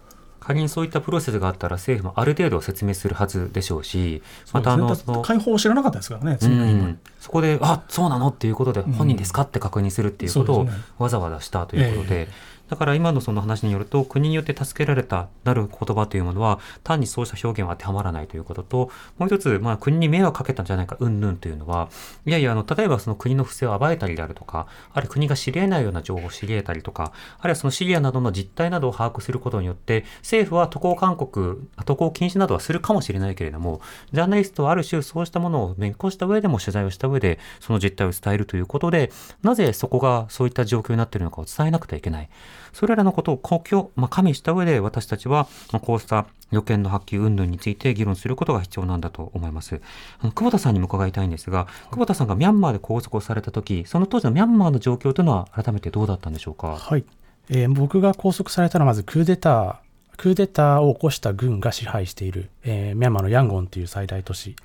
[0.44, 12.28] 仮にそういったプロセスがあったら政府もある程度説明するはずでしょうし、またあの、解放を知らなかったですからね、うん、そこで、あそうなのっていうことで、本人ですかって確認するっていうことをわざわざしたということで、
[12.68, 21.88] だから今のその話によると、国によって助けられたなる言葉というものは、単にそうした表現は当てはまらないということと、もう一つ、まあ、国に迷惑かけたんじゃないか、うんぬんというのは、
[22.24, 33.80] いやいや、あの例えばその国の不正を暴いたりであるとか、あるいは国が知り得ないような情報を知り得たりとか、あるいはそのシリアなどの実態などを把握することによって、政府は渡航勧告、渡航禁止などはするかもしれないけれども、
[34.12, 42.28] ジャーナリストはある種そうしたものを勉強した上でも取材をした上で、その実態を伝えるということで、なぜそこがそういった状況になっているのかを伝えなくてはいけない。
[42.74, 49.80] それらのことを公共、まあ、加味した上で私たちは、まあ、こうした予見の発揮云々について議論することが必要なんだと思います。
[50.20, 56.76] あの久保田さんにも伺いたいんですが、久保田さんがミャンマーで拘束をされた時、その当時のミャンマーの状況というのは改めてどうだったんでしょうか？
[56.76, 57.04] はい、
[57.48, 59.76] えー僕が拘束されたのはまずクーデター
[60.16, 64.56] クーデターを起こした軍が支配している、えーミャンマーのヤンゴンという最大都市、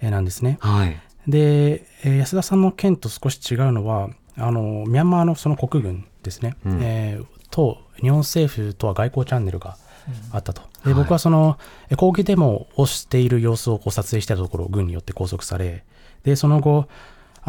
[0.00, 0.58] えーなんですね。
[0.60, 1.00] はい。
[1.26, 9.76] で、えー安田さんの件と少し違うのはあのミャンマーのその国軍ですね、うんえーと日本政府とは外交チャンネルが
[10.32, 10.94] あったと、ではい。
[10.94, 11.58] 僕はその
[11.90, 15.84] えー抗議デモをしている様子をこう撮影したところ軍によって拘束され
[16.24, 16.86] でその後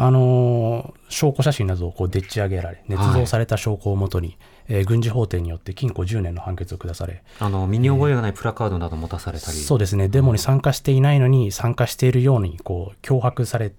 [0.00, 4.36] あのー証拠写真などをこうでっち上げられ捏造された証拠をもとに、
[4.68, 9.56] えー軍事法廷によって禁錮10年の判決を下されあの、身に覚えがないプラカードなど持たされたり。
[9.58, 13.72] そうですね、デモに参加していないのに、参加しているようにこう脅迫され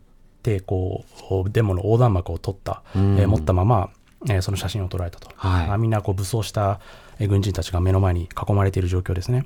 [0.43, 1.03] てこ
[1.45, 3.17] う、デモの横断幕を取った、うん。
[3.19, 3.89] えー持ったまま、
[4.27, 6.79] えーその写真を捉えたと、はいあみんなこう武装した
[7.19, 9.45] えー軍人たちが目の前に囲まれている状況ですね。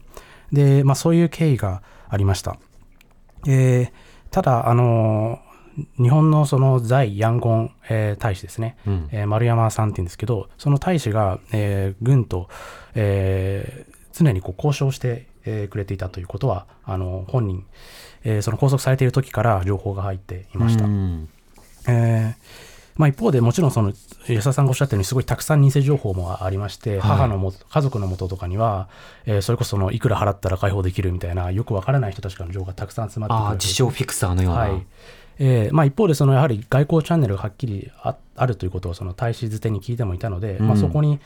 [0.51, 2.57] で、まあ、そういう経緯がありました。
[3.47, 3.91] えー
[4.31, 5.53] ただ、あのー
[5.99, 12.47] 日本のその在ヤンゴン、えー大使ですね、うんえー丸山さんって言うんですけど、その大使が、えー軍と、
[12.95, 17.65] えー常にこう交渉して、えーくれていたということは、あの本人、
[18.23, 20.85] えーその拘束されている時から情報が入っていました。
[20.85, 21.29] うん
[21.87, 23.93] えーまあ、一方でもちろんその
[24.27, 28.89] 安田さんがおっしゃったようにすごいたくさん偽情報もありまして、母のも家族のもととかには、
[29.25, 34.59] えーそれこそそのいくら払ったら解放できるみたいなよくわからない人たちからの情報がたくさん集まってくるああ、自称フィクサーのような。
[34.59, 34.85] はい。
[35.39, 40.67] えーまあ、一方でそのやはり外交チャンネルがはっきりああるということをその大使づてに聞いてもいたので、うん。
[40.67, 41.19] まあ、そこに、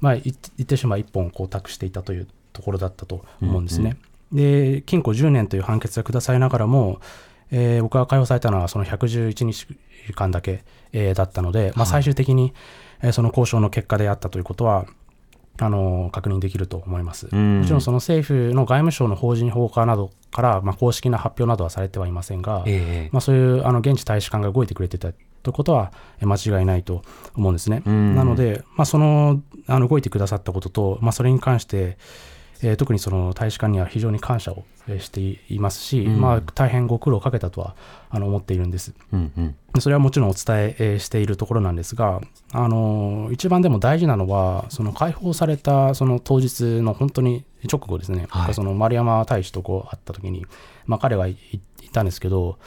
[0.00, 3.96] まあ、い言ってしまう一本こう託していたというところだったと思うんですね。
[4.32, 7.00] で禁錮10年という判決が下されながらも、
[7.50, 9.66] えー僕が解放されたのはその111日
[10.14, 12.54] 間だけ、えーだったので、まあ、最終的に、
[13.02, 14.86] えーその交渉の結果であったということは
[15.60, 17.28] あの確認できると思います。
[17.30, 27.02] うんもちろんその政府の外務省の法人法化などから、まあ、公式な発表などはされてはいませんが、ええまあ、そういうあの現地大使館が動いてくれてたということはえ間違いないと
[27.36, 27.82] 思うんですね。
[27.84, 31.98] うんなので、まあ、そのあの動いてくださったことと、まあ、それに関して、
[32.64, 36.20] えー特にその大使館には非常に感謝をえーしていますし、うん。
[36.20, 37.76] まあ、大変ご苦労をかけたとは
[38.10, 38.94] あの思っているんです。
[39.12, 39.40] うんう
[39.78, 39.80] ん。
[39.80, 42.20] それはもちろんお伝ええーしているところなんですが、
[42.52, 48.54] あの一番でも大事なのは、その解放されたその当日の本当に直後ですね、はい。
[48.54, 50.46] その丸山大使とこう会った時に、
[50.86, 52.58] まあ、彼が言ったんですけど、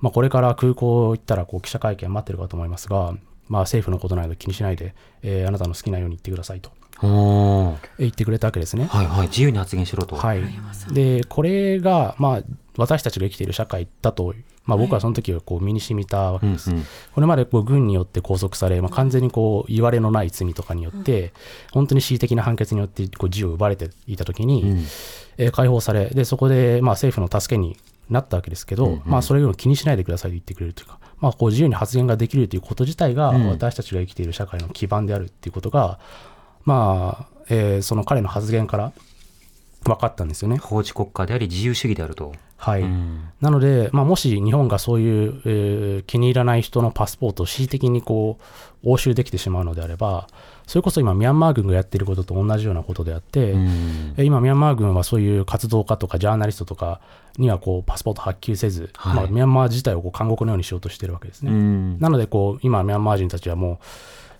[0.00, 3.14] まあ、これから空港行ったらこう記者会見待ってるかと思いますが、
[3.48, 6.70] まあ、政府のことなので気にしないで、えーあなたの好きなように言ってくださいと
[7.02, 8.86] 言ってくれたわけですね。
[8.86, 9.28] はいはい。
[9.28, 10.16] 自由に発言しろと。
[10.16, 10.42] はい、
[10.92, 12.42] でこれが、まあ、
[12.76, 16.70] 私たちが生きている社会だと、まあ、僕はその時はこう身に染みたわけです。
[16.70, 16.84] うんうん。
[17.14, 21.32] これまでこう軍によって拘束され、まあ、完全にこう言われのない罪とかによって、
[21.72, 24.78] 本当に恣意的な判決によってこう自由を奪われていたときに、うん。
[25.38, 27.76] えー解放され、でそこでまあ政府の助けに
[28.10, 29.02] なったわけですけど、うんうん。
[29.04, 33.48] まあ、それを気にしないでくださいと言ってくれるというか、まあ、こう自由に発言ができるということ自体が、うん。
[33.48, 35.98] 私たちが生きている社会の基盤であるっていうことが、
[36.66, 38.92] まあえーその彼の発言から
[39.84, 40.58] 分かったんですよね。
[40.58, 42.32] 法治国家であり自由主義であると。
[42.58, 48.38] はい、うんなので、まあ、もし日本がそういう、えー気に入らない人のパスポートを恣意的にこ
[48.82, 50.28] う押収できてしまうのであれば、
[50.66, 57.00] それこそ今、ミャンマー軍がやっていることと同じようなことであって、うんえ今、ミャンマー軍はそういう活動家とかジャーナリストとか
[57.38, 61.50] にはこうパスポート発給せず、はいまあ、ミャンマー自体をこう監獄のようにしようとしているわけですね。
[61.50, 63.78] うんなのでこう、今、ミャンマー人たちはもう、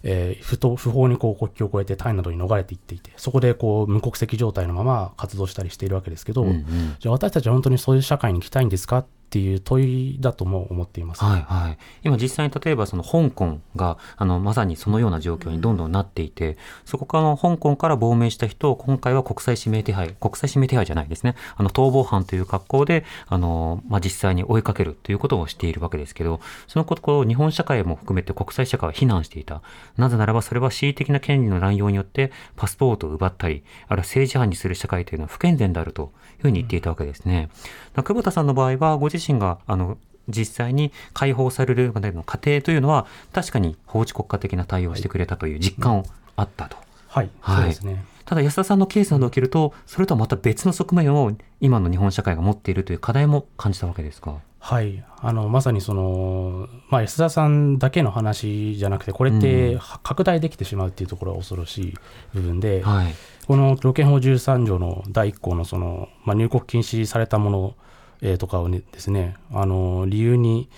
[0.09, 6.97] えー不当不法にこう国境を越えてタイなどに逃れていっていて、そこでこう無国籍状態のまま活動したりしているわけですけど、うんうん。
[7.01, 11.25] じゃあ私たちは本当にそういう社会に行きたいんですかってっていう問いだとも思っています。
[11.25, 29.63] はいはい、今実際に例えばその香港があのまさにそのような状況にどんどんなっていて、そこから香港から亡命した人を今回は国際指名手配国際指名手配じゃないですねあの逃亡犯という格好であの、まあ、実際に追いかけるということをしているわけですけどそのことを日本社会も含めて国際社会は非難していた
[29.97, 37.49] なぜならばそれは恣意的な権利の乱用によってパスポートを奪ったりあるいは政治犯にする社会というのは不健全であるというふうに言っていたわけですね。
[37.97, 39.99] 久保田さんの場合はご自身があの
[40.29, 46.05] 実際に解放されるまでの過程というのは確かに法治国家的な対応をしてくれたという実感を
[46.37, 46.77] あったと。
[47.09, 48.05] はい、はいそうですね。
[48.25, 54.41] ただ安田さんのケースなどを受けるとそれとはまた別の側面を今の日本社会が持っているという課題も感じたわけですか？
[54.59, 61.95] はい、あのまさにその、まあ、安田さんだけの話じゃなくて、これって拡大できてしまうっていうところは恐ろしい
[62.35, 63.15] 部分で、はい。
[63.47, 67.75] この旅券法13条の第1項のその、まあ、入国禁止されたもの、
[68.23, 70.69] えーとかを、ね、ですね、あの理由に、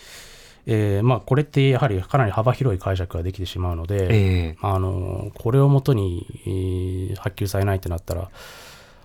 [0.66, 8.30] えーまあ、これってやはりかなり幅広い解釈ができてしまうので、ええあのこれをもとに、えー発給されないってなったら、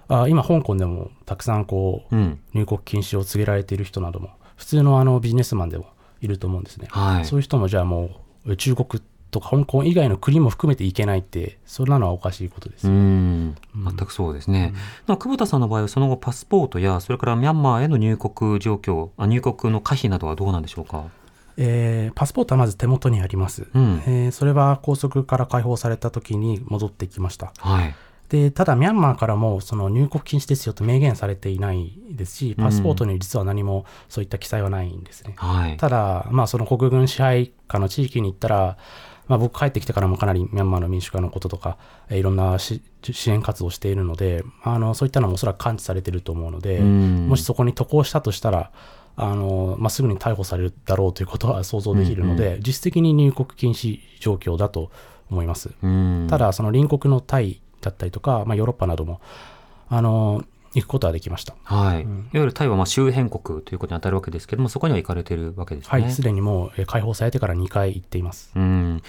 [0.09, 2.39] あ今、香港でもたくさんこううん。
[2.53, 5.85] 入国禁止を告げられている人なども、普通のあのビジネスマンでも
[6.21, 6.87] いると思うんですね。
[6.91, 7.25] はい。
[7.25, 8.09] そういう人もじゃあも
[8.45, 9.01] う中国
[9.33, 12.87] とか香港以外の国も含めていけないって、そんなのはおかしいことです。
[12.87, 14.73] うん全くそうですね、
[15.07, 21.03] まあ久保田さんの場合はその後パスポートやそれからミャンマーへの入国状況あ入国の可否などはどうなんでしょうか？
[21.57, 23.67] えーパスポートはまず手元にあります。
[23.73, 27.51] うんえーそれは拘束から解放された時に戻ってきました。
[27.59, 27.95] はい。
[28.29, 35.35] で、ただミャンマーからもその入国禁止ですよと明言されていないですし、パスポートに実は何もそういった記載はないんですね。
[35.37, 35.77] はい。
[35.77, 38.77] ただ、まあ、その国軍支配下の地域に行ったら、
[39.27, 41.77] まあ、僕帰ってきてからもかなりミャンマーの民主化のこととか、
[42.09, 47.27] えーいろんなし支援活動をしているので、あのそういったのもおそらく感知されていると思うので、うん。
[47.27, 48.71] もしそこに渡航したとしたら、
[49.15, 54.89] あのまあ、すぐに逮捕されるだろうということは想像できるので、実質的に入国禁止状況だと
[55.29, 55.71] 思います。
[55.81, 56.27] うん。
[56.29, 59.19] ただ、その隣国のタイだったりとか、まあ、ヨーロッパなども、
[59.89, 61.55] あの行くことはできました。
[61.63, 65.89] はい、いわゆるタイはまあ周辺国ということに当たるわけですけどもそこには行かれているわけですね。
[65.89, 68.51] はい、すでにもうえー解放されてから2回行っています。
[68.55, 69.01] うん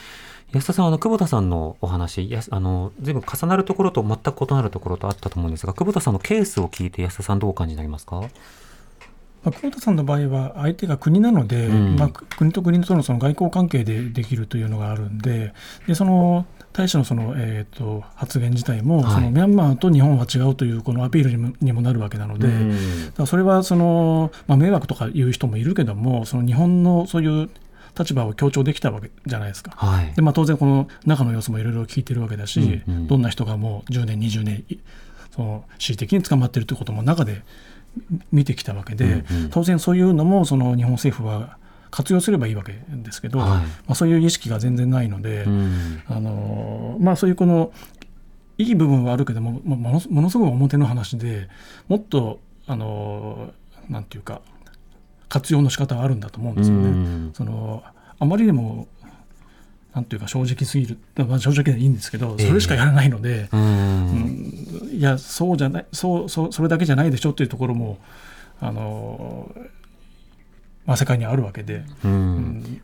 [0.52, 8.20] 安田さん、あの久保田さんのお話、やすあの随分重なるところと全く異なるところとあったと思うんですが、久保田さんのケースを聞いて安田さんどうお感じになりますか？
[8.20, 15.52] まあ、久保田さんの場合は相手が国なので、うんまあ、国と国とのその外交関係でできるというのがあるんで
[15.86, 19.14] でその大使のその、えー、と発言自体も、はい。
[19.14, 22.48] そのミャンマーと日本は違うというこのアピールにもにもなるわけなので、
[23.26, 27.48] それはその、まあ、迷惑とか言う人もいるけどもその日本のそういう
[27.96, 29.70] 立場を強調できたわけじゃないですか。
[29.76, 30.12] はい。
[30.14, 33.06] でまあ、当然この中の様子もいろいろ聞いてるわけだし、うんうん。
[33.06, 34.78] どんな人がもう10年20年い
[35.30, 37.42] その恣意的に捕まってるということも中で
[38.10, 39.50] み見てきたわけで、うんうん。
[39.50, 41.56] 当然そういうのもその日本政府は
[41.94, 43.48] 活用すればいいわけですけど、はい。
[43.48, 46.02] まあ、そういう意識が全然ないので、うん。
[46.08, 47.72] あのまあ、そういうこの
[48.58, 51.48] いい部分はあるけどももものすものすごい表の話で
[51.86, 53.52] もっとあの
[53.88, 54.42] なんていうか
[55.28, 56.88] 活用の仕方はあるんだと思うんですよね。
[56.88, 57.32] うん。
[57.32, 57.84] その
[58.18, 58.88] あまりにも
[59.94, 67.98] なんていうか正直すぎる、まあ、正直でいいんですけどそれしかやらないので、うんいやそうじゃないそうそうそれだけじゃないでしょっていうところも
[68.60, 69.54] あの、
[70.86, 72.34] まあ、世界にあるわけで、うん。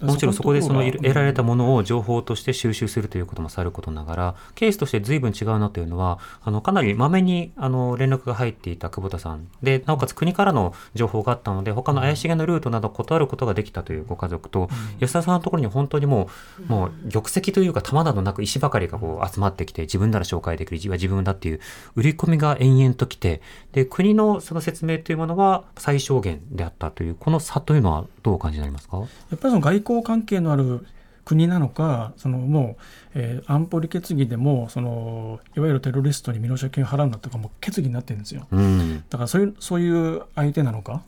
[0.00, 0.08] うん。
[0.08, 16.28] もちろんそこでその得られたものを情報として収集するということもさることながらケースとして随分違うなというのはあのかなりまめにあの連絡が入っていた久保田さんでなおかつ国からの情報があったので他の怪しげなルートなど断ることができたというご家族と、安田さんのところに本当にも
[16.68, 21.60] うもう玉石というか玉などなく石ばかりがこう集まってきて自分なら紹介できる自分は自分だっていう
[21.96, 23.40] 売り込みが延々ときて
[23.72, 28.98] で国のその説明というものは最小限であったというこの差というのはどうお感じになりますか？
[28.98, 30.84] やっぱりその外交関係のある
[31.24, 32.76] 国なのかそのも
[33.14, 38.48] う、えー安保理決議でもそのいわゆるテロリストに身代金を払うなとかもう決議になってるんですよ。
[38.50, 41.02] うんだからそういうそういう相手なのか？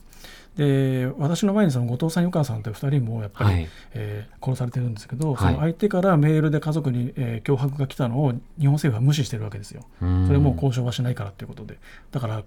[0.55, 9.83] で私の前にその後藤さん、湯川さんという2人もやっぱり、はいえー殺されてるんですけど、はいその相手からメールで家族に、えー脅迫が来たのを日本政府は無視してるわけですよ。
[10.01, 11.79] うんそれもう交渉はしないからということで。
[12.11, 12.43] だから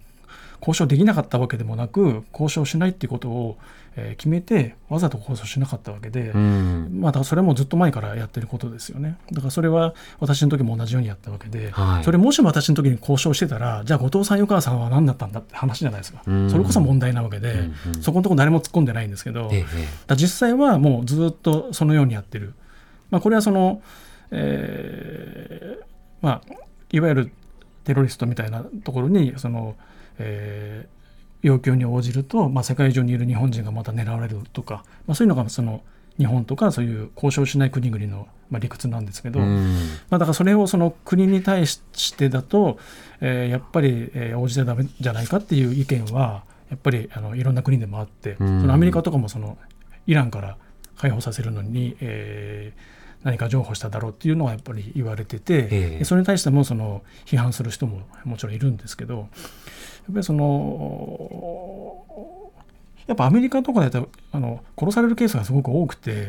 [0.60, 3.58] 交渉できなかったわけでもなく交渉しないっていうことを、
[3.96, 9.16] えー決めてわざと交渉しなかったわけで、うんまあ、それもずっと前からやってることですよね。
[9.32, 16.22] だからそれは私の時も同じようにやったわけで、はいそれもしも私の時に交渉してたら、じゃあ後藤さん、湯川さんは何だったんだって話じゃないですか。
[16.26, 19.64] うんそれこそ問題なわけで、うんうんそこのところ誰も突っ込んでないんですけど、え
[20.08, 22.52] え実際はもうずっとそのようにやってる。
[23.10, 23.80] まあ、これはその、
[24.30, 25.84] えー
[26.20, 26.54] まあ、
[26.92, 27.32] いわゆる
[27.84, 29.76] テロリストみたいなところにその、
[30.18, 30.96] えー
[31.46, 35.82] 要求に応じると、まあ、世界中にいる日本人がまた狙われるとか、まあ、そういうのがその
[36.18, 39.46] 日本とかそういう交渉しない国々のまあ理屈なんですけど、ま
[40.10, 41.80] あ、だからそれをその国に対し
[42.16, 42.78] てだと、
[43.20, 49.56] えー、やっぱり、えー、応じてダメじゃないかっていう意見はやっぱりあのいろんな国でもあって、そのアメリカとかもその
[50.08, 50.56] イランから
[50.96, 59.26] 解放させるのに、えー、何か譲歩しただろうっていうのはやっぱり言われてて、えー、それに対してもその批判する人ももちろんいるんですけどや
[60.10, 62.04] っぱりその
[63.06, 66.28] やっぱアメリカとかだとあの殺されるケースがすごく多くて、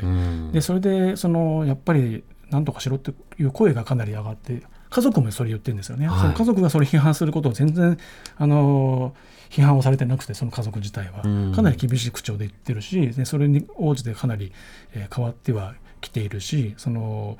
[0.51, 7.97] でそれでそのやっぱり何とかしろっていう声がかなり上がって家族もそれ言ってるんですよね、はい、その家族がそれ批判することを全然
[8.37, 9.15] あの
[9.49, 11.23] 批判をされてなくてその家族自体は。
[11.55, 14.51] かなり厳しい口調で言ってるしでそれに応じてかなり、
[14.93, 17.37] え変わってはきているしその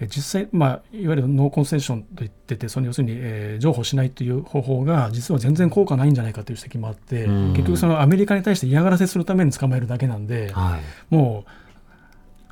[0.00, 11.50] 実際、まあ、いわゆるノーコンセッションと言っててその要するに、えー、譲歩しないという方法が実は全然効果ないんじゃないかという指摘もあって、結局そのアメリカに対して嫌がらせするために捕まえるだけなんで、はい、もう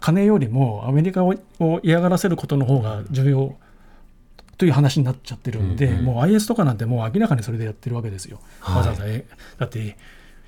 [0.00, 1.34] 金よりもアメリカを
[1.82, 3.56] 嫌がらせることの方が重要
[4.56, 8.40] という話になっちゃってるんで、うんうん、もう IS とかなんてもう明らかにそれでやってるわけですよ。
[8.60, 9.96] はい、わざわざだって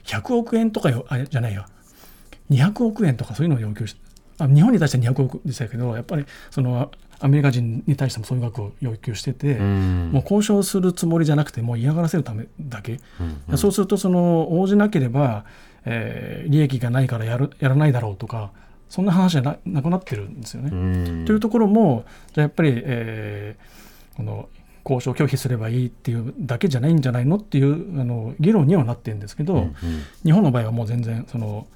[0.05, 1.67] 100億円とかよあじゃないよ。
[2.51, 3.97] 200億円とかそういうのを要求し
[4.39, 13.43] 日本に対して200億でしたけどやっぱりそのアメリカ人に対してもそういう額を要求してて、うん、もう交渉するつもりじゃなくてもう嫌がらせるためだけ、うん。
[13.49, 15.45] うん、そうするとその応じなければ、
[15.87, 18.51] えー、利益がないからやるやらないだろうとか
[18.89, 21.25] そんな話じゃななくなってるんですよね。
[21.25, 24.49] というところもじゃやっぱり、えー、この
[24.89, 29.75] 交渉拒否すればいいっていうだけじゃないんじゃないのっていうあの議論にはなってるんですけど、うんうん、
[30.23, 31.67] 日本の場合はもう全然その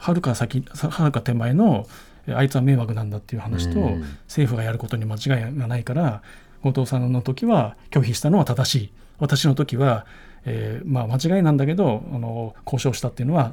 [0.00, 1.86] はるか先はるか手前の
[2.26, 3.80] あいつは迷惑なんだっていう話と、
[4.26, 6.22] 政府がやることに間違いがないから
[6.62, 8.92] 後藤さんの時は拒否したのは正しい。
[9.18, 10.06] 私の時は、
[10.46, 13.52] えー、まあ、間違いなんだけどあの交渉したっていうのは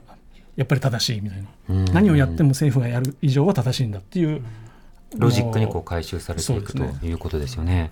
[0.56, 4.42] やっぱり正しいみたいな、何をやっても政府がやる以上は正しいんだっていう
[5.18, 7.92] ロジックにこう回収されていくということですよね。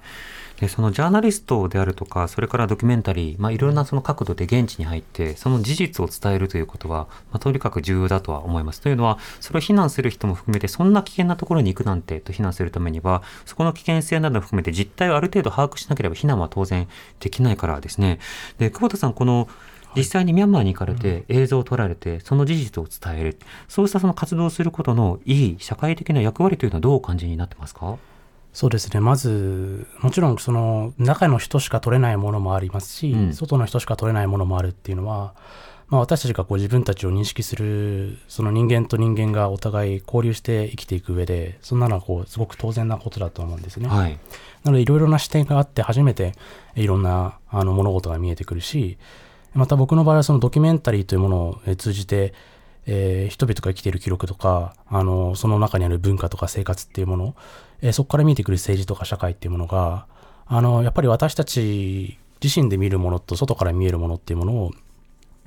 [0.60, 8.80] でそのジャーナリストであるとか、それからドキュメンタリー、まあ、いろんなその角度で現地に入って、その事実を伝えるということは、まあ、とにかく重要だとは思います。
[8.80, 16.88] というのは、それを非難する人も含めて、そんな危険なところに行くなんてと非難するためには、そこの危険性などを含めて実態をある程度把握しなければ非難は当然
[17.20, 18.20] できないからですね。
[18.58, 19.50] で、久保田さん、この
[19.96, 23.38] 実際にミャンマーに行かれて映像を撮られてその事実を伝える。
[23.70, 27.98] そうしたその活動をすることのいい社会的な役割というのはどうお感じになってますか？
[28.56, 29.02] そうですね。
[29.02, 35.36] まずもちろんその中の人しか撮れないものもありますし、うん、外の人しか撮れないものもあるっていうのは、
[35.90, 43.90] まあ、私たちがこう自分たちを認識するその人間と人間がお互い交流して生きていく上でそんなのはこうすごく当然なことだと思うんですね。
[43.90, 44.18] はい、
[44.64, 46.32] なのでいろいろな視点があって初めて
[46.76, 48.98] いろんなあの物事が見えてくるし
[49.54, 52.34] また僕の場合はそのドキュメンタリーというものを通じて、
[52.88, 57.36] えー、人々が生きている記録とか、あの、その中にある文化とか生活っていうもの、
[57.82, 60.08] えー、そこから見えてくる政治とか社会っていうものが、
[60.46, 64.72] あの、やっぱり私たち自身で見るものと外から見えるものっていうものを、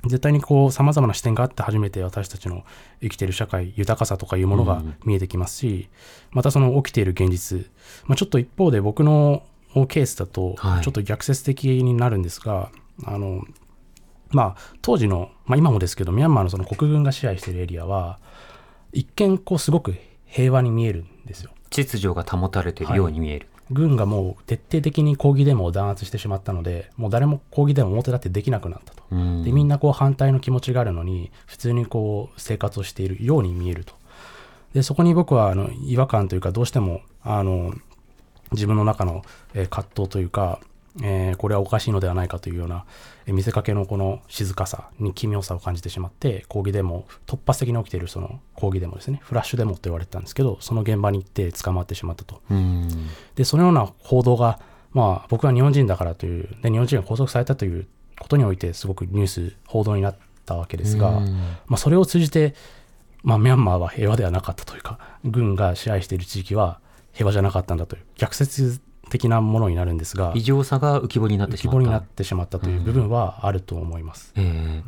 [0.05, 2.63] 絶対にこう様々な視点があって初めて私たちの
[3.01, 5.89] 生きている社会、豊かさとかいうものが見えてきますし、
[6.31, 7.69] またその起きている現実、
[8.05, 9.43] まあ、ちょっと一方で僕の
[9.87, 12.71] ケースだと、ちょっと逆説的になるんですが、は
[13.03, 13.43] い、あの、
[14.31, 18.19] まあ、当時の、まあ、今もですけどミャンマーのその国軍が支配しているエリアは
[18.93, 21.51] 一見こうすごく平和に見えるんですよ。
[21.69, 29.03] 秩序が保たれているように見える、はい、軍がもう徹底的に抗議デモを弾圧してしまったのでもう誰も抗議デモ表立ってできなくなったと。
[29.09, 33.93] でみんなこう反対の気持ちがあるのに普通にこう生活をしているように見えると。
[34.73, 37.73] でそこに僕はあの違和感というかどうしてもあの
[38.51, 40.59] 自分の中の葛藤というか
[41.01, 42.85] えー、これはおかしいのではないかというような、
[43.25, 49.19] えー、見せかけのこの静かさに奇妙さを感じてしまって抗議デモ突発的に起きているその抗議デモですね。
[49.23, 52.41] フラッシュデモと言われてたんですけどその現場に行って捕まってしまったと。
[53.35, 54.59] でそのような報道が
[54.91, 57.87] まあ僕は日本人だからというで日本人が拘束されたという
[58.19, 61.11] ことにおいてすごくニュース報道になったわけですが、
[61.67, 62.53] まあ、それを通じて、
[63.23, 66.79] まあ、ミャンマーは平和ではなかったというか軍が支配している地域は
[67.13, 68.01] 平和じゃなかったんだという。
[68.15, 71.77] 逆説的なものになるんですが異常さが浮き彫りになってしまった。
[71.77, 74.33] 浮き彫りになってしまったという部分はあると思います。
[74.35, 74.47] うん、え。
[74.47, 74.83] ー、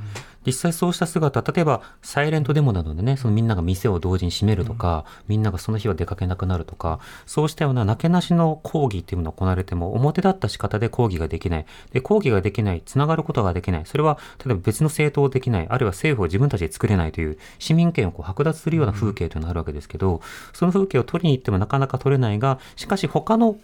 [0.46, 11.66] 実際そうした姿例えばサイレントデモなどでねそのみんなが店を同時に閉めるとか、うん、みんながその日は出かけなくなるとかそうしたようななけなしの抗議っていうものが行われても表立った仕方で抗議ができない。
[11.92, 13.86] で抗議ができないつながることができない。
[13.86, 20.22] それは例えば別の政党できないあるいは政府を自分たちで作れないという市民権をこう剥奪するような風景というのがあるわけですけど、
[20.54, 23.58] その風景を取りに行ってもなかなか取れないがしかし他の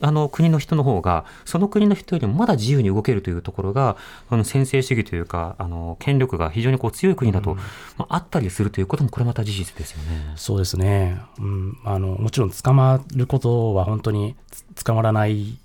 [0.00, 3.96] あの国の人の方がその国の人よりもまだ自由に動けるというところが
[4.28, 7.54] あの専制主義というかあの権力が非常にこう強い国だと、
[7.96, 10.32] まあ、あったりするということもこれまた事実ですよね。
[10.36, 14.36] そうですね、うん、あのもちろん捕まることは本当に
[14.84, 15.58] 捕まらない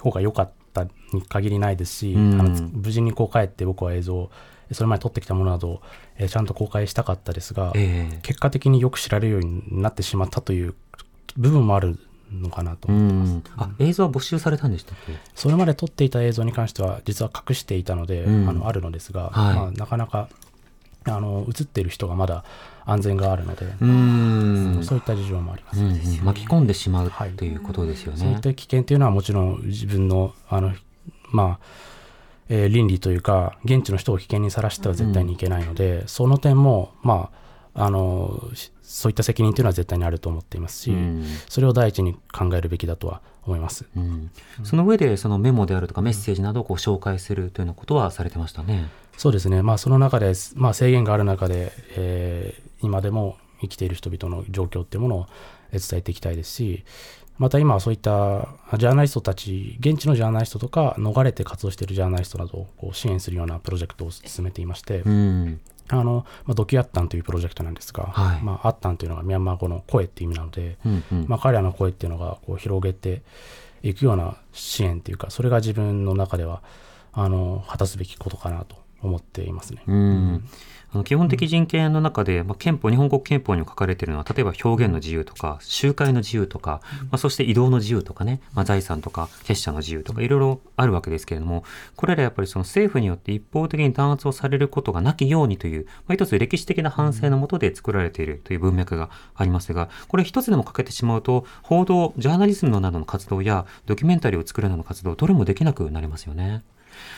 [0.00, 4.30] 方が良かったに限りないですし、うん、あの無事にこう帰って僕は映像
[4.72, 5.80] それまで撮ってきたものなど、
[6.16, 10.74] えー、ちゃんと公開したかったですが、えー、結果的によく知られるようになってしまったという
[11.36, 11.98] 部分もある
[12.42, 13.40] のかなと思います。
[13.56, 15.14] あ映像は没収されたんでしたっけ？
[15.34, 20.28] それまで撮っていた映像に関しては実は隠していたので、うん、あのあるのですが、はい、まあ、なかなか
[21.04, 22.44] あの映っている人がまだ
[22.84, 24.80] 安全があるのでうん。
[24.82, 28.18] そういった事情もあります、うんうん、巻き込んでしまう、はい、ということですよね。
[28.18, 30.72] そういった危険というのはもちろん自分のあの
[31.30, 31.66] まあ
[32.48, 37.30] えー、倫理というか現地の人を危険にさらしては絶対にいけないので、うん、その点もま
[37.74, 38.40] ああの
[38.88, 44.30] そういった責任というのは絶対にあると思っていますし、うん、それを第一に考えるべきだとは思います、うん、
[44.62, 48.88] その上でそのメモであるとかメッセージなどをこう紹介するというようなことはされてましたね。
[49.16, 55.26] そうですね、まあ、その中で、まあ、制限がある中で、えー、今でも生きている人々の状況っていうものを
[55.72, 56.84] 伝えていきたいですし、
[57.38, 73.22] また今はそういったジャーナリストたち、現地のジャーナリストとか、逃れて活動しているジャーナリストなどをこう支援するようなプロジェクトを進めていまして、うん、あのまあ、ドキュアッタンというプロジェクトなんですが、はい、まあ、アッタンというのがミャンマー語の声っていう意味なので、うんうん、まあ、彼らの声っていうのがこう広げて
[73.82, 76.62] いくような支援っていうか、それが自分の中では
[77.12, 79.82] あの果たすべきことかなと思っていますね。
[79.86, 80.48] うん
[80.96, 91.64] あの基本的人権の中で、まあ、憲法、日本国憲法にも書かれているのは、例えば表現の自由とか、集会の自由とか、まあ、そして移動の自由とかね、まあ、財産とか、結社の自由とか、いろいろあるわけですけれども、
[91.96, 106.62] これらやっぱりその政府によって一方的に弾圧をされることがなきようにという、まあ、一つ歴史的な反省のもとで作られているという文脈がありますが、これ一つでも欠けてしまうと、報道、ジャーナリズムのなどの活動や、ドキュメンタリーを作るなどの活動、どれもできなくなりますよね。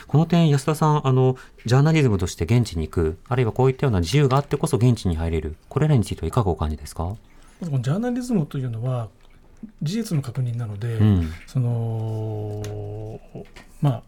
[0.09, 1.37] この点、安田さん、あの、
[1.67, 7.15] ジャーナリズムとして現地に行く、あるいはこういったような自由があってこそ現地に入れる、これらについてはいかがお感じですか？
[7.61, 9.09] ジャーナリズムというのは、
[9.83, 13.19] 事実の確認なので、うん、その、
[13.81, 14.03] まあ、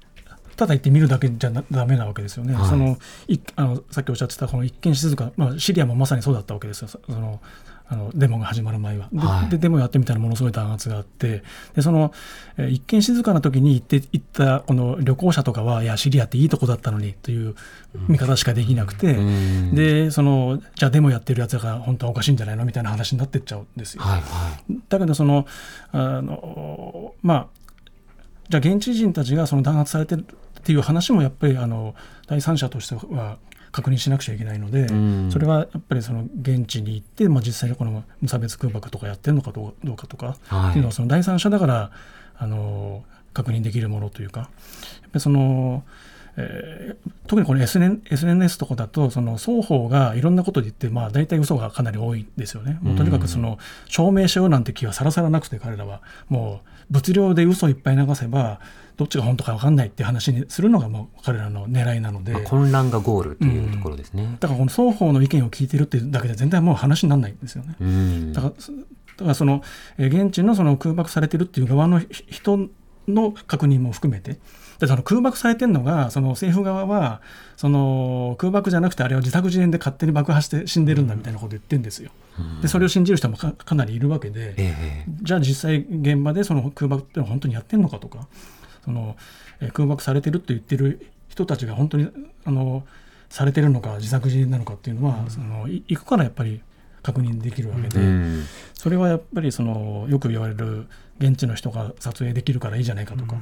[0.56, 2.98] ただ言ってみるだけじゃだめなわけですよね、はい、その
[3.28, 6.88] いあのさっきおっしゃってたこの一見静か、まあ、シリアもまさにそうだったわけですよ。
[6.88, 7.42] その
[7.92, 9.10] あのデモが始まる前は。
[9.12, 11.44] ではい、でデモやってみたらものすごい弾圧があって
[11.76, 12.14] でその、
[12.58, 17.54] えー、一見静かな時に行って行ったこの旅行者とかはいやシリアっていいとこだったのにという
[18.08, 22.64] 見方しかできなくて、うん、でそのじゃあデモやってるやつが本当はおかしいんじゃないの？
[22.64, 24.04] みたいな話になってっちゃうんですよ。
[24.04, 25.46] はいはい、だけどその
[25.92, 27.48] あのまあ
[28.48, 31.94] じゃあ現地人たちがその弾圧されてるっていう話もやっぱりあの
[32.28, 33.38] 第三者としては
[33.72, 41.92] 確認しなくちゃいけないので、うん、それはやっぱりその現地に行って、まあ、実際にこの無差別空爆とかやってるのかどうかとか、はい、っていうのはその第三者だから
[42.38, 43.04] あの
[43.34, 45.84] 確認できるものというかやっぱりその。
[46.38, 52.80] えー、特にこの SN SNS とかだとその双方がいろんなことで言って、まあ、大体嘘がかなり多いですよね。
[52.82, 53.58] もうとにかくその
[53.88, 58.62] 証明しようなんて気はさらさらなくて彼らはもう物量で嘘いっぱい流せば
[59.02, 67.76] どっちが本当か分かんないっていう話にするのがもう彼らの狙いなので、混乱がゴールというところですね、うん、だからこの双方の意見を聞いてるっていうだけで全体もう話にならないんですよね。
[67.82, 68.58] うん、だからだ
[69.24, 69.64] からその
[69.98, 72.70] 現地のその空爆されてるっていう側の人
[73.08, 74.38] の確認も含めて。
[74.80, 77.22] でその空爆されてるのがその政府側は
[77.56, 82.10] その空爆じゃなくてあれは自作自演で勝手に爆破して死んでるんだみたいなことを言ってるんですよ。
[82.64, 88.28] でそれを信じる人もかなりいるわけで、えー、じゃあ実際現場でその空爆ってのは本当にやってるのかとか
[88.84, 89.16] その、
[89.60, 92.10] えー、空爆されてるって言ってる人たちが本当に
[92.46, 92.84] あの
[93.30, 96.62] されてるのか自作自演なのかっていうのは、うん、その行くからやっぱり
[97.02, 100.88] 確認できるわけで、うん、それはやっぱりそのよく言われる
[101.20, 103.38] 現地の人が撮影できるからいいじゃないかとか、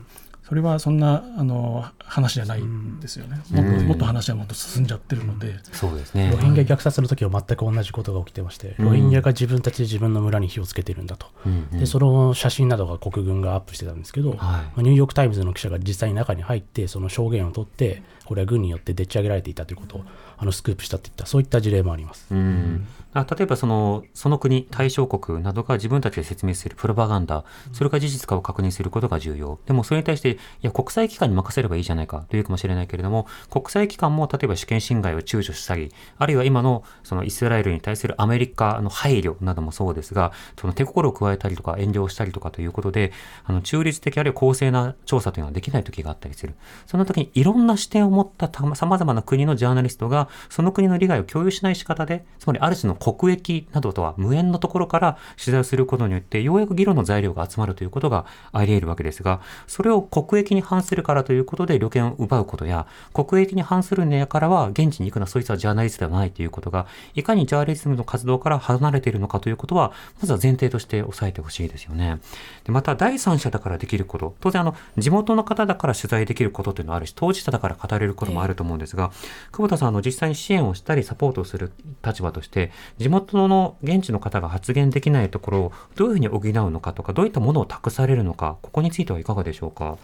[0.50, 3.00] それはそんなあの話じゃないん。
[3.00, 6.32] ですよね、もっともっと話はもっと進んじゃってるので、そうですね。
[6.32, 11.28] ロヒンギャ虐殺の時は全く同じことが起きてまして、ロヒンギャが自分たちで自分の村に火をつけてるんだと、
[11.72, 20.04] でその写真などが国軍がアップしてたんですけど、はい、ニューヨーク・タイムズの記者が実際に中に入って、その証言を取って、これは軍によってでっち上げられていたということを
[20.38, 22.28] あのスクープしたといった、そういった事例もあります。
[22.30, 29.58] うんあ例えばそのその国、対象国などが自分たちで説明するプロパガンダ、それが事実かを確認することが重要。
[29.66, 43.12] でもそれに対して、いや、国際機関に任せればいいじゃないかというかもしれないけれども、国際機関も例えば主権侵害を躊躇したり、あるいは今のそのイスラエルに対するアメリカの配慮などもそうですが、その手心を加えたりとか遠慮をしたりとかということで、
[43.44, 46.54] あの中立的あるいは公正な調査というのはできない時があったりする。
[46.86, 72.20] その時にいろんな視点を持った様々な国のジャーナリストが、その国の利害を共有しない仕方で、つまりある種の国益などとは無縁のところから取材をすることによって、ようやく議論の材料が集まるということがあり得るわけですが、それを国益に反するからということで旅券を奪うことや、国益に反するんやからは現地に行くのはそいつはジャーナリストではないということが、いかにジャーナリズムの活動から離れているのかということは、まずは前提として押さえてほしいですよね。
[72.66, 79.12] でまた、第三者だからできること、当然あの、地元の方だから取材できることというのはあるし、当事者だから語れることもあると思うんですが、
[79.52, 81.72] 久保田さん、あの、実際に支援をしたりサポートをする
[82.06, 89.98] 立場として、地元の現地の方が発言できないところをどういうふうに補うのかとか、どういったものを託されるのか、ここについてはいかがでしょうか？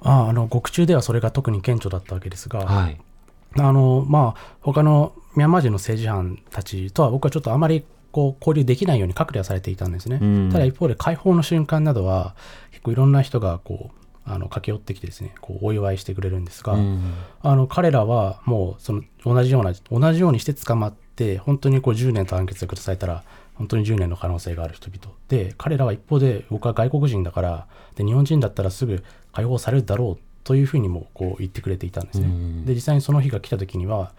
[0.00, 3.00] ああの獄中ではそれが特に顕著だったわけですが、はい。
[3.56, 10.18] あのまあ他のミャンマー人の政治犯たちとは僕はちょっとあまりこう交流できないように隔離はされていたんですね。
[10.22, 12.36] うんただ一方で解放の瞬間などは
[12.70, 23.24] 結構いろんな人がこうあの駆け寄ってきてですねこうお祝いしてくれるんですが、うんあの彼らはもうその同じような同じようにして捕まって本当にこう10年と判決が下されたら
[23.54, 27.66] 本当に10年の可能性がある人々で彼らは一方で僕は外国人だから
[27.96, 29.02] で日本人だったらすぐ
[29.32, 32.26] 解放されるだろうというふうにもこう言ってくれていたんですね。
[32.26, 34.12] うんで実際にその日が来た時には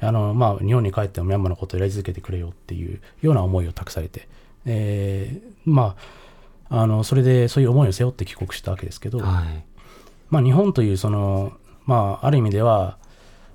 [0.00, 4.28] あの、まあ、日本に帰ってもミャンマーのことをやり続けてくれよっていうような思いを託されて、
[4.64, 6.19] えーまあ
[6.70, 9.64] あのそれでそういう思いを背負って帰国したわけですけど、はい。
[10.30, 11.52] まあ、日本というその、
[11.84, 12.98] まあ、ある意味では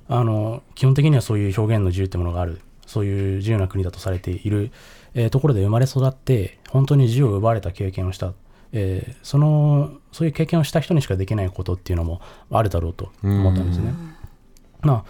[0.10, 4.72] あの基本的にはそういう表現の自由ってものがあるそういう自由な国だとされている、
[5.14, 8.34] えーところで生まれ育って本当に自由を奪われた経験をした、
[8.74, 13.94] えーそのそういう経験をした人にしかできないことっていうのもあるだろうと思ったんですね。
[14.82, 15.06] まあ、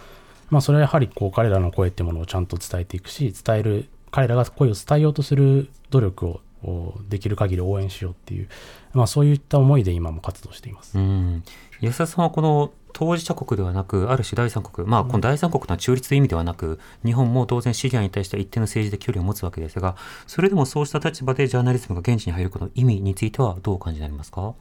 [0.50, 8.48] まあそれはやはりこう彼らの声っていうものをちゃんと伝えていくし伝える彼らが声を伝えようとする努力をおできる限り応援しようっていう、
[8.92, 10.98] まあ、そういった思いで今も活動しています。
[10.98, 11.44] うん。
[11.80, 19.96] 安田さんはこの当事者国ではなく、ある種第三国、まあ、この第三国というのは中立という意味ではなく、日本も当然シリアに対しては一定の政治で距離を持つわけですが、
[20.26, 24.54] それでもそうした立場でジャーナリズムが現地に入ることの意味についてはどうお感じになりますか？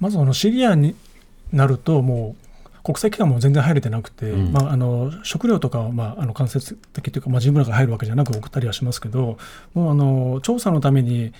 [0.00, 0.96] まずあのシリアに
[1.52, 2.45] なるともう
[2.86, 4.52] 国際機関も全然入れてなくて、うん。
[4.52, 9.38] まあ、あの食料とかは、まあ、あの間接的というか、まあ、自分らが入るわけじゃなく送ったりはしますけど
[9.74, 11.32] もうあの調査のために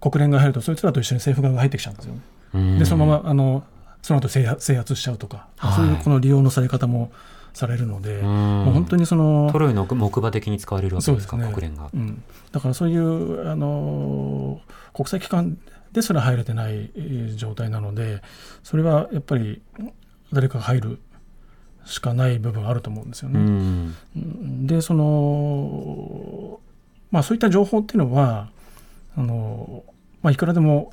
[0.00, 2.14] 国連が入るとそいつらと一緒に政府側が入ってきちゃうんですよ。
[2.14, 2.20] ね。
[2.54, 2.78] うん。
[2.78, 3.64] でそのままあの
[4.00, 5.72] その後制圧制圧しちゃうとか、はい。
[5.74, 7.10] そういうこの利用のされ方も
[7.52, 8.24] されるので、ん。
[8.24, 11.52] もう本当にそのトロイの木馬的に使われるわけでか、そうですすね。
[11.52, 11.90] 国連が。
[11.92, 11.96] う。
[11.98, 14.62] ん、だからそういうあの
[14.94, 15.58] 国際機関
[15.92, 18.22] ですら入れてないえー状態なので
[18.62, 19.60] それはやっぱり
[20.32, 20.98] 誰かが入る
[21.86, 23.38] しかない部分あると思うんですようね。
[23.40, 24.66] ん。
[24.66, 26.60] でその
[27.10, 28.50] まあそういった情報っていうのは
[29.16, 29.84] あの、
[30.22, 30.92] まあ、いくらでも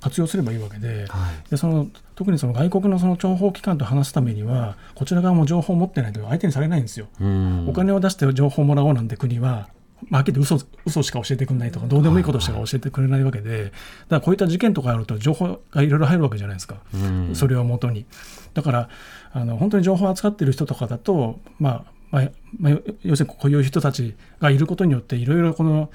[0.00, 1.06] 活用すればいいわけで。
[1.08, 1.50] はい。
[1.50, 7.08] でその特にその外国のその諜報機関と話すためにはこちら側も情報を持ってないと相手にされないんですよ。
[7.20, 9.68] うんお金を出して情報をもらおうなんて国は、
[10.08, 13.74] まあ、は嘘嘘しか教えてくれないとかどうでもいいことしか教えてくれないわけで、だか
[14.08, 17.34] らこういった事件とかあると情報がいろいろ入るわけじゃないですか、うん。
[17.34, 18.06] それをもとに。
[18.54, 18.88] だから
[19.32, 25.90] あの本当に情報を扱っている人とかだと、まあまあまあ、要するにこういう人たちがいることによっていろいろこの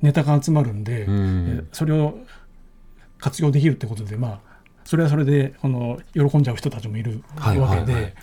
[0.00, 1.64] ネタが集まるんで、うん。
[1.64, 2.18] えそれを
[3.18, 4.40] 活用できるってことでまあ
[4.84, 8.14] それはそれでこの喜んじゃう人たちもいるわけで、はいはいはい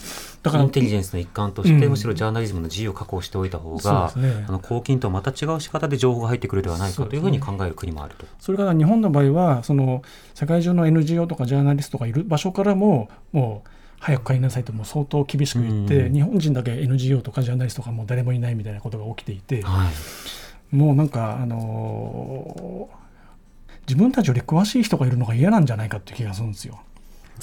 [0.44, 8.26] だからインテリジェンスの一環として、うんむしろジャーナリズムの自由を確保しておいた方が、ですねあの公金とはまた違う仕方で情報が入ってくるではないかというふうに考える国もあると。
[8.40, 13.70] それから日本の場合はその世界中の NGO とかジャーナリストがいる場所からももう
[14.00, 20.76] 早く帰りなさいともう相当厳しく言って、うん日本人だけ NGO とかジャーナリストがもう誰もいないみたいなことが起きていて、はい。
[20.76, 23.04] もうなんかあのー
[23.88, 26.80] 自分たちより詳しい人がいるのが嫌なんじゃないかっていう気がするんですよ。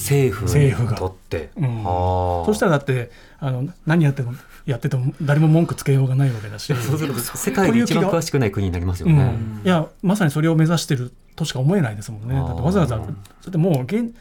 [0.00, 1.50] 政府に政府がとって。
[1.56, 4.32] うんはあそしたらだってあの何やっても
[4.66, 6.74] やってても誰も文句つけようがないわけだし。
[6.74, 9.14] そうすると世界で一番詳しくない国になりますよね。
[9.14, 12.34] うん、いやまさにそれを目指してるとしか思えないですもんね。
[12.34, 13.00] だってわざわざ
[13.40, 14.14] それでもう現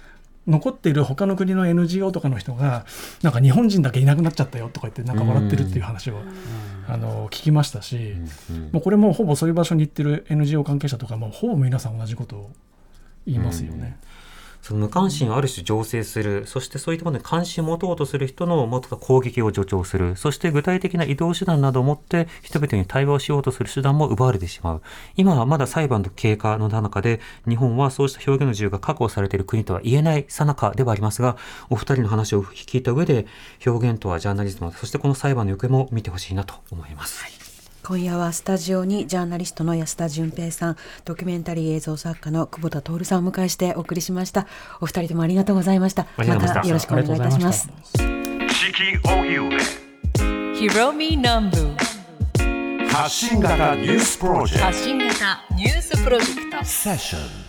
[0.48, 2.86] 残っている他の国の NGO とかの人が
[3.22, 6.16] なんか日本人だけいなくなっちゃったよとか言ってなんか笑ってるっていう話を、
[6.88, 8.16] あの聞きましたし、
[8.50, 12.52] うんもうこれもうほぼそういう場所に行ってる NGO 関係者とかもうほぼ皆さん同じことを
[13.26, 14.00] 言いますよね。
[14.62, 24.82] その無関心をある種醸成する、そしてそういったものに関心を持とうとする人のもっと攻撃を助長する、そして具体的な移動手段などを持って人々に対話をしようとする手段も奪われてしまう。
[25.16, 31.38] 今はまだ裁判の経過の中で、日本はそうした表現の自由が確保されている国とは言えない最中ではありますが、
[31.70, 33.26] お二人の話を聞いた上で、
[33.66, 37.39] 表現とはジャーナリズム、そしてこの裁判の行方も見てほしいなと思います。
[37.90, 44.46] 今夜はスタジオにジャーナリストの安田純平さんドキュメンタリー映像作家の久保田徹さんをお迎えしてお送りしました。
[44.80, 46.06] お二人ともありがとうございました。
[46.16, 46.62] ました。
[46.62, 47.68] たよろしくお願いいたします。
[47.98, 49.50] 四季荻上
[50.54, 51.76] Hiromi Nambu
[52.90, 56.58] 発信型ニュースプロジェク発信型ニュースプロジェクト。
[56.60, 57.49] トセッション